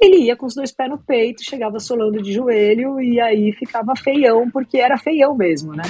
ele 0.00 0.24
ia 0.24 0.36
com 0.36 0.46
os 0.46 0.54
dois 0.54 0.72
pés 0.72 0.90
no 0.90 0.98
peito, 0.98 1.42
chegava 1.42 1.78
solando 1.78 2.20
de 2.20 2.32
joelho 2.32 3.00
e 3.00 3.20
aí 3.20 3.52
ficava 3.52 3.94
feião, 3.96 4.50
porque 4.50 4.78
era 4.78 4.98
feião 4.98 5.36
mesmo, 5.36 5.72
né? 5.72 5.84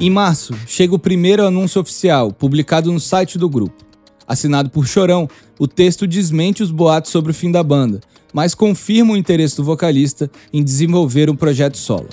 Em 0.00 0.10
março, 0.10 0.54
chega 0.66 0.94
o 0.94 0.98
primeiro 0.98 1.44
anúncio 1.44 1.80
oficial, 1.80 2.32
publicado 2.32 2.90
no 2.92 3.00
site 3.00 3.36
do 3.36 3.48
grupo. 3.48 3.84
Assinado 4.26 4.70
por 4.70 4.86
Chorão, 4.86 5.28
o 5.58 5.66
texto 5.66 6.06
desmente 6.06 6.62
os 6.62 6.70
boatos 6.70 7.10
sobre 7.10 7.32
o 7.32 7.34
fim 7.34 7.50
da 7.50 7.62
banda, 7.62 8.00
mas 8.32 8.54
confirma 8.54 9.14
o 9.14 9.16
interesse 9.16 9.56
do 9.56 9.64
vocalista 9.64 10.30
em 10.52 10.62
desenvolver 10.62 11.30
um 11.30 11.36
projeto 11.36 11.76
solo. 11.76 12.08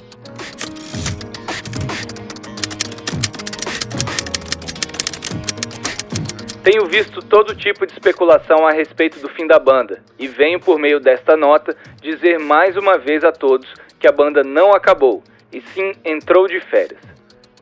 Tenho 6.66 6.88
visto 6.88 7.22
todo 7.22 7.56
tipo 7.56 7.86
de 7.86 7.94
especulação 7.94 8.66
a 8.66 8.72
respeito 8.72 9.20
do 9.20 9.30
fim 9.30 9.46
da 9.46 9.60
banda 9.60 10.02
e 10.18 10.28
venho, 10.28 10.60
por 10.60 10.80
meio 10.80 11.00
desta 11.00 11.38
nota, 11.38 11.78
dizer 12.02 12.40
mais 12.40 12.76
uma 12.76 12.98
vez 12.98 13.24
a 13.24 13.32
todos 13.32 13.72
que 14.00 14.08
a 14.08 14.12
banda 14.12 14.44
não 14.44 14.72
acabou 14.72 15.24
e 15.54 15.62
sim 15.62 15.94
entrou 16.04 16.48
de 16.48 16.60
férias. 16.60 17.00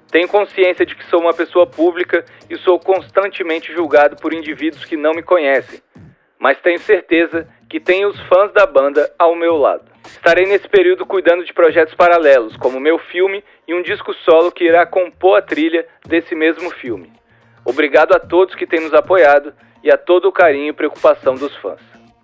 Tenho 0.09 0.27
consciência 0.27 0.85
de 0.85 0.95
que 0.95 1.05
sou 1.09 1.19
uma 1.19 1.33
pessoa 1.33 1.67
pública 1.67 2.23
e 2.49 2.57
sou 2.57 2.79
constantemente 2.79 3.73
julgado 3.73 4.15
por 4.15 4.33
indivíduos 4.33 4.85
que 4.85 4.95
não 4.95 5.11
me 5.11 5.21
conhecem, 5.21 5.81
mas 6.39 6.57
tenho 6.61 6.79
certeza 6.79 7.45
que 7.73 7.79
tenho 7.79 8.11
os 8.11 8.19
fãs 8.27 8.53
da 8.53 8.67
banda 8.67 9.11
ao 9.17 9.35
meu 9.35 9.57
lado. 9.57 9.81
Estarei 10.05 10.45
nesse 10.45 10.69
período 10.69 11.07
cuidando 11.07 11.43
de 11.43 11.51
projetos 11.51 11.95
paralelos, 11.95 12.55
como 12.57 12.79
meu 12.79 12.99
filme 12.99 13.43
e 13.67 13.73
um 13.73 13.81
disco 13.81 14.13
solo 14.23 14.51
que 14.51 14.65
irá 14.65 14.85
compor 14.85 15.39
a 15.39 15.41
trilha 15.41 15.83
desse 16.07 16.35
mesmo 16.35 16.69
filme. 16.69 17.11
Obrigado 17.65 18.13
a 18.13 18.19
todos 18.19 18.53
que 18.53 18.67
têm 18.67 18.79
nos 18.79 18.93
apoiado 18.93 19.51
e 19.83 19.89
a 19.89 19.97
todo 19.97 20.27
o 20.27 20.31
carinho 20.31 20.69
e 20.69 20.73
preocupação 20.73 21.33
dos 21.33 21.55
fãs. 21.55 21.79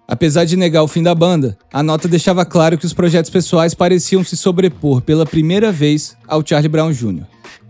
Apesar 0.07 0.45
de 0.45 0.55
negar 0.55 0.83
o 0.83 0.88
fim 0.88 1.01
da 1.01 1.15
banda, 1.15 1.57
a 1.73 1.81
nota 1.81 2.07
deixava 2.07 2.45
claro 2.45 2.77
que 2.77 2.85
os 2.85 2.93
projetos 2.93 3.31
pessoais 3.31 3.73
pareciam 3.73 4.23
se 4.23 4.38
sobrepor 4.38 5.01
pela 5.01 5.25
primeira 5.25 5.71
vez 5.71 6.15
ao 6.27 6.45
Charlie 6.45 6.69
Brown 6.69 6.91
Jr. 6.91 7.25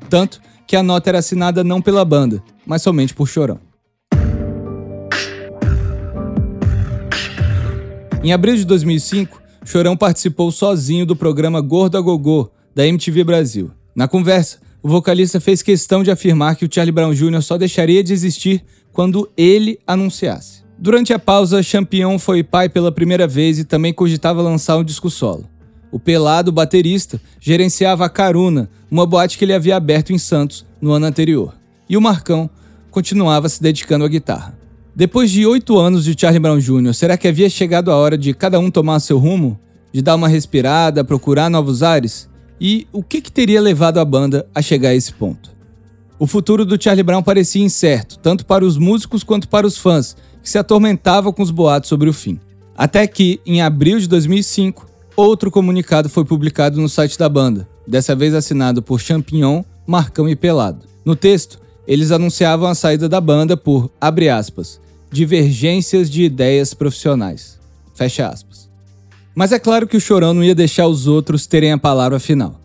Tanto 0.09 0.41
que 0.67 0.75
a 0.75 0.83
nota 0.83 1.11
era 1.11 1.19
assinada 1.19 1.63
não 1.63 1.81
pela 1.81 2.03
banda, 2.03 2.43
mas 2.65 2.81
somente 2.81 3.13
por 3.13 3.25
Chorão. 3.25 3.68
Em 8.21 8.33
abril 8.33 8.57
de 8.57 8.65
2005, 8.65 9.41
Chorão 9.63 9.95
participou 9.95 10.51
sozinho 10.51 11.05
do 11.05 11.15
programa 11.15 11.61
Gordo 11.61 11.97
a 11.97 12.01
Gogô, 12.01 12.51
da 12.75 12.85
MTV 12.85 13.23
Brasil. 13.23 13.71
Na 13.95 14.09
conversa, 14.09 14.59
o 14.83 14.89
vocalista 14.89 15.39
fez 15.39 15.61
questão 15.61 16.03
de 16.03 16.11
afirmar 16.11 16.57
que 16.57 16.65
o 16.65 16.69
Charlie 16.69 16.91
Brown 16.91 17.13
Jr. 17.13 17.41
só 17.41 17.57
deixaria 17.57 18.03
de 18.03 18.11
existir 18.11 18.61
quando 18.91 19.29
ele 19.37 19.79
anunciasse. 19.87 20.63
Durante 20.77 21.13
a 21.13 21.19
pausa, 21.19 21.63
Champion 21.63 22.19
foi 22.19 22.43
pai 22.43 22.67
pela 22.67 22.91
primeira 22.91 23.25
vez 23.25 23.57
e 23.57 23.63
também 23.63 23.93
cogitava 23.93 24.41
lançar 24.41 24.75
um 24.75 24.83
disco 24.83 25.09
solo. 25.09 25.45
O 25.89 25.97
Pelado, 25.97 26.51
baterista, 26.51 27.21
gerenciava 27.39 28.05
a 28.05 28.09
Caruna, 28.09 28.69
uma 28.91 29.05
boate 29.05 29.37
que 29.37 29.45
ele 29.45 29.53
havia 29.53 29.77
aberto 29.77 30.11
em 30.11 30.17
Santos 30.17 30.65
no 30.81 30.91
ano 30.91 31.05
anterior. 31.05 31.55
E 31.87 31.95
o 31.95 32.01
Marcão 32.01 32.49
continuava 32.91 33.47
se 33.47 33.63
dedicando 33.63 34.03
à 34.03 34.09
guitarra. 34.09 34.58
Depois 34.95 35.31
de 35.31 35.45
oito 35.45 35.77
anos 35.77 36.03
de 36.03 36.15
Charlie 36.19 36.39
Brown 36.39 36.59
Jr., 36.59 36.93
será 36.93 37.17
que 37.17 37.27
havia 37.27 37.49
chegado 37.49 37.91
a 37.91 37.95
hora 37.95 38.17
de 38.17 38.33
cada 38.33 38.59
um 38.59 38.69
tomar 38.69 38.99
seu 38.99 39.17
rumo? 39.17 39.59
De 39.91 40.01
dar 40.01 40.15
uma 40.15 40.27
respirada, 40.27 41.03
procurar 41.03 41.49
novos 41.49 41.81
ares? 41.83 42.29
E 42.59 42.87
o 42.91 43.01
que, 43.01 43.21
que 43.21 43.31
teria 43.31 43.61
levado 43.61 43.99
a 43.99 44.05
banda 44.05 44.45
a 44.53 44.61
chegar 44.61 44.89
a 44.89 44.95
esse 44.95 45.13
ponto? 45.13 45.49
O 46.17 46.27
futuro 46.27 46.65
do 46.65 46.81
Charlie 46.81 47.03
Brown 47.03 47.23
parecia 47.23 47.63
incerto, 47.63 48.19
tanto 48.19 48.45
para 48.45 48.65
os 48.65 48.77
músicos 48.77 49.23
quanto 49.23 49.47
para 49.47 49.65
os 49.65 49.77
fãs, 49.77 50.17
que 50.43 50.49
se 50.49 50.57
atormentavam 50.57 51.31
com 51.31 51.41
os 51.41 51.51
boatos 51.51 51.89
sobre 51.89 52.09
o 52.09 52.13
fim. 52.13 52.39
Até 52.75 53.07
que, 53.07 53.39
em 53.45 53.61
abril 53.61 53.99
de 53.99 54.07
2005, 54.07 54.89
Outro 55.19 55.51
comunicado 55.51 56.07
foi 56.07 56.23
publicado 56.23 56.79
no 56.79 56.87
site 56.87 57.19
da 57.19 57.27
banda, 57.27 57.67
dessa 57.85 58.15
vez 58.15 58.33
assinado 58.33 58.81
por 58.81 59.01
Champignon, 59.01 59.63
Marcão 59.85 60.29
e 60.29 60.33
Pelado. 60.33 60.85
No 61.03 61.13
texto, 61.13 61.59
eles 61.89 62.11
anunciavam 62.11 62.69
a 62.69 62.75
saída 62.75 63.09
da 63.09 63.19
banda 63.19 63.57
por, 63.57 63.89
abre 63.99 64.29
aspas, 64.29 64.79
divergências 65.11 66.07
de 66.07 66.21
ideias 66.21 66.71
profissionais. 66.71 67.59
Fecha 67.95 68.27
aspas. 68.27 68.69
Mas 69.33 69.51
é 69.51 69.57
claro 69.57 69.87
que 69.87 69.97
o 69.97 69.99
Chorão 69.99 70.35
não 70.35 70.43
ia 70.43 70.53
deixar 70.53 70.85
os 70.85 71.07
outros 71.07 71.47
terem 71.47 71.71
a 71.71 71.79
palavra 71.79 72.19
final. 72.19 72.61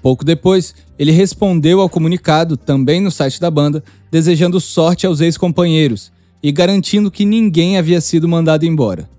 Pouco 0.00 0.24
depois, 0.24 0.74
ele 0.98 1.12
respondeu 1.12 1.78
ao 1.78 1.90
comunicado, 1.90 2.56
também 2.56 3.02
no 3.02 3.10
site 3.10 3.38
da 3.38 3.50
banda, 3.50 3.84
desejando 4.10 4.58
sorte 4.58 5.06
aos 5.06 5.20
ex-companheiros 5.20 6.10
e 6.42 6.50
garantindo 6.50 7.10
que 7.10 7.26
ninguém 7.26 7.76
havia 7.76 8.00
sido 8.00 8.26
mandado 8.26 8.64
embora, 8.64 9.10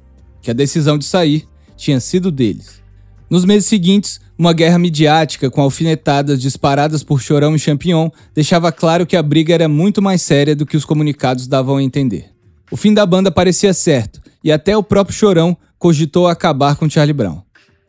que 0.42 0.50
a 0.50 0.56
decisão 0.56 0.98
de 0.98 1.06
sair 1.06 1.48
tinha 1.78 2.00
sido 2.00 2.32
deles. 2.32 2.82
Nos 3.30 3.46
meses 3.46 3.70
seguintes, 3.70 4.20
Uma 4.38 4.52
guerra 4.52 4.78
midiática 4.78 5.50
com 5.50 5.62
alfinetadas 5.62 6.42
disparadas 6.42 7.04
por 7.04 7.22
Chorão 7.22 7.56
e 7.56 7.60
Champignon 7.60 8.10
deixava 8.34 8.70
claro 8.70 9.06
que 9.06 9.16
a 9.16 9.24
briga 9.24 9.54
era 9.54 9.70
muito 9.70 10.02
mais 10.02 10.22
séria 10.22 10.54
do 10.54 10.66
que 10.66 10.76
os 10.76 10.84
comunicados 10.84 11.48
davam 11.48 11.78
a 11.78 11.84
entender. 11.84 12.32
O 12.70 12.76
fim 12.76 12.94
da 12.94 13.06
banda 13.06 13.32
parecia 13.32 13.74
certo, 13.74 14.22
e 14.44 14.52
até 14.52 14.76
o 14.76 14.84
próprio 14.84 15.16
Chorão 15.16 15.56
cogitou 15.80 16.28
acabar 16.28 16.76
com 16.76 16.90
Charlie 16.90 17.14
Brown. 17.14 17.42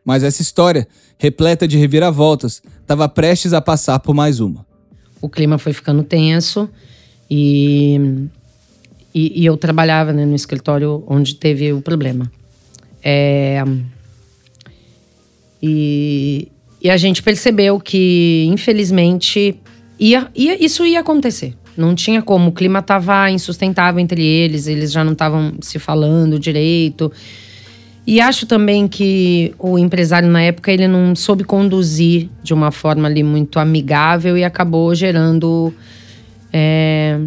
Mas 0.04 0.22
essa 0.22 0.40
história, 0.40 0.86
repleta 1.18 1.66
de 1.66 1.76
reviravoltas, 1.76 2.62
estava 2.80 3.08
prestes 3.08 3.52
a 3.52 3.60
passar 3.60 3.98
por 3.98 4.14
mais 4.14 4.38
uma. 4.38 4.64
O 5.20 5.28
clima 5.28 5.58
foi 5.58 5.72
ficando 5.72 6.04
tenso 6.04 6.70
e, 7.28 8.28
e, 9.12 9.42
e 9.42 9.44
eu 9.44 9.56
trabalhava 9.56 10.12
né, 10.12 10.24
no 10.24 10.36
escritório 10.36 11.02
onde 11.08 11.34
teve 11.34 11.72
o 11.72 11.82
problema. 11.82 12.30
É, 13.02 13.64
e, 15.62 16.48
e 16.82 16.90
a 16.90 16.96
gente 16.96 17.22
percebeu 17.22 17.80
que, 17.80 18.46
infelizmente, 18.50 19.56
ia, 19.98 20.28
ia, 20.34 20.64
isso 20.64 20.84
ia 20.84 21.00
acontecer. 21.00 21.54
Não 21.76 21.94
tinha 21.94 22.22
como. 22.22 22.48
O 22.48 22.52
clima 22.52 22.78
estava 22.78 23.30
insustentável 23.30 24.00
entre 24.00 24.24
eles, 24.24 24.66
eles 24.66 24.90
já 24.90 25.04
não 25.04 25.12
estavam 25.12 25.54
se 25.60 25.78
falando 25.78 26.38
direito. 26.38 27.12
E 28.06 28.20
acho 28.20 28.46
também 28.46 28.86
que 28.86 29.52
o 29.58 29.78
empresário 29.78 30.28
na 30.28 30.40
época 30.40 30.70
ele 30.70 30.86
não 30.86 31.14
soube 31.16 31.42
conduzir 31.42 32.30
de 32.42 32.54
uma 32.54 32.70
forma 32.70 33.08
ali 33.08 33.22
muito 33.22 33.58
amigável 33.58 34.38
e 34.38 34.44
acabou 34.44 34.94
gerando. 34.94 35.74
É, 36.52 37.18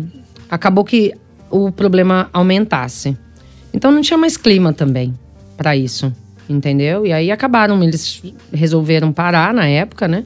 acabou 0.50 0.84
que 0.84 1.14
o 1.52 1.72
problema 1.72 2.30
aumentasse. 2.32 3.18
Então 3.74 3.92
não 3.92 4.02
tinha 4.02 4.18
mais 4.18 4.38
clima 4.38 4.74
também 4.74 5.14
para 5.58 5.76
isso, 5.76 6.12
entendeu? 6.50 7.06
E 7.06 7.14
aí 7.14 7.32
acabaram, 7.32 7.82
eles 7.84 8.22
resolveram 8.52 9.14
parar 9.14 9.54
na 9.54 9.68
época, 9.68 10.08
né? 10.08 10.26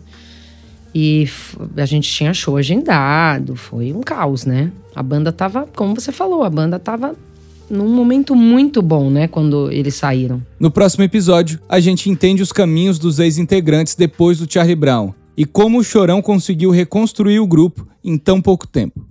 E 0.96 1.28
a 1.76 1.86
gente 1.86 2.10
tinha 2.12 2.34
show 2.34 2.56
agendado, 2.56 3.56
foi 3.56 3.92
um 3.92 4.02
caos, 4.02 4.46
né? 4.46 4.72
A 4.96 5.04
banda 5.04 5.32
tava, 5.32 5.68
como 5.76 5.96
você 5.96 6.12
falou, 6.12 6.44
a 6.44 6.50
banda 6.50 6.80
tava 6.80 7.16
num 7.70 7.90
momento 7.90 8.36
muito 8.36 8.82
bom, 8.82 9.10
né, 9.10 9.28
quando 9.28 9.72
eles 9.72 9.96
saíram. 9.96 10.42
No 10.60 10.70
próximo 10.70 11.04
episódio, 11.04 11.60
a 11.68 11.80
gente 11.80 12.10
entende 12.10 12.44
os 12.44 12.52
caminhos 12.52 13.00
dos 13.00 13.20
ex-integrantes 13.20 13.96
depois 13.96 14.38
do 14.38 14.52
Charlie 14.52 14.76
Brown 14.76 15.14
e 15.36 15.46
como 15.46 15.80
o 15.80 15.84
Chorão 15.84 16.22
conseguiu 16.22 16.70
reconstruir 16.70 17.40
o 17.40 17.48
grupo 17.48 17.88
em 18.04 18.18
tão 18.18 18.40
pouco 18.40 18.68
tempo. 18.68 19.06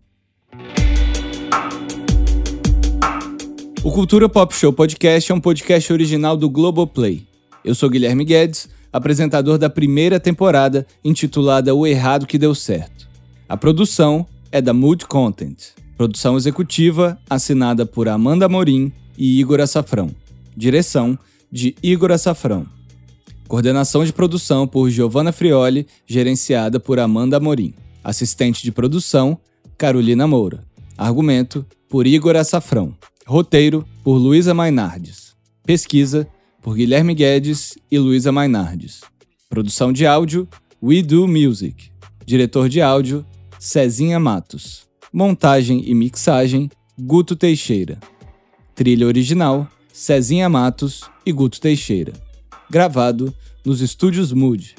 O 3.85 3.91
Cultura 3.91 4.29
Pop 4.29 4.55
Show 4.55 4.73
Podcast 4.73 5.33
é 5.33 5.35
um 5.35 5.41
podcast 5.41 5.93
original 5.93 6.37
do 6.37 6.49
Globoplay. 6.49 7.27
Eu 7.65 7.75
sou 7.75 7.91
Guilherme 7.91 8.25
Guedes, 8.25 8.69
apresentador 8.93 9.59
da 9.59 9.69
primeira 9.69 10.21
temporada, 10.21 10.87
intitulada 11.05 11.75
O 11.75 11.85
Errado 11.85 12.25
que 12.25 12.39
Deu 12.39 12.55
Certo. 12.55 13.09
A 13.49 13.57
produção 13.57 14.25
é 14.53 14.61
da 14.63 14.73
Mood 14.73 15.05
Content. 15.07 15.71
Produção 15.97 16.37
executiva 16.37 17.19
assinada 17.29 17.85
por 17.85 18.09
Amanda 18.09 18.49
Morim 18.49 18.93
e 19.19 19.41
Igor 19.41 19.59
Açafrão. 19.59 20.15
Direção 20.57 21.19
de 21.51 21.75
Igor 21.83 22.13
Açafrão. 22.13 22.65
Coordenação 23.49 24.05
de 24.05 24.13
produção 24.13 24.65
por 24.65 24.91
Giovanna 24.91 25.33
Frioli, 25.33 25.89
gerenciada 26.07 26.79
por 26.79 27.01
Amanda 27.01 27.41
Morim. 27.41 27.75
Assistente 28.05 28.63
de 28.63 28.71
produção, 28.71 29.37
Carolina 29.77 30.25
Moura. 30.29 30.65
Argumento, 30.97 31.67
por 31.89 32.07
Igor 32.07 32.37
Açafrão. 32.37 32.95
Roteiro, 33.27 33.87
por 34.03 34.17
Luísa 34.17 34.53
Mainardes. 34.53 35.35
Pesquisa, 35.65 36.27
por 36.61 36.75
Guilherme 36.75 37.15
Guedes 37.15 37.79
e 37.91 37.99
Luísa 37.99 38.33
Mainardes. 38.33 39.03
Produção 39.49 39.93
de 39.93 40.05
áudio, 40.05 40.49
We 40.83 41.03
Do 41.03 41.29
Music. 41.29 41.91
Diretor 42.27 42.69
de 42.69 42.83
áudio, 42.83 43.25
Cezinha 43.61 44.19
Matos. 44.19 44.89
Montagem 45.13 45.89
e 45.89 45.95
mixagem, 45.95 46.69
Guto 46.99 47.37
Teixeira. 47.37 48.01
Trilha 48.75 49.07
original, 49.07 49.69
Cezinha 49.93 50.49
Matos 50.49 51.03
e 51.25 51.31
Guto 51.31 51.61
Teixeira. 51.61 52.13
Gravado 52.69 53.33
nos 53.65 53.81
estúdios 53.81 54.33
Mood. 54.33 54.75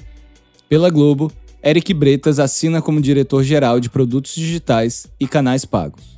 Pela 0.68 0.90
Globo, 0.90 1.32
Eric 1.64 1.94
Bretas 1.94 2.40
assina 2.40 2.82
como 2.82 3.00
diretor-geral 3.00 3.80
de 3.80 3.90
produtos 3.90 4.36
digitais 4.36 5.08
e 5.18 5.26
canais 5.26 5.64
pagos. 5.64 6.13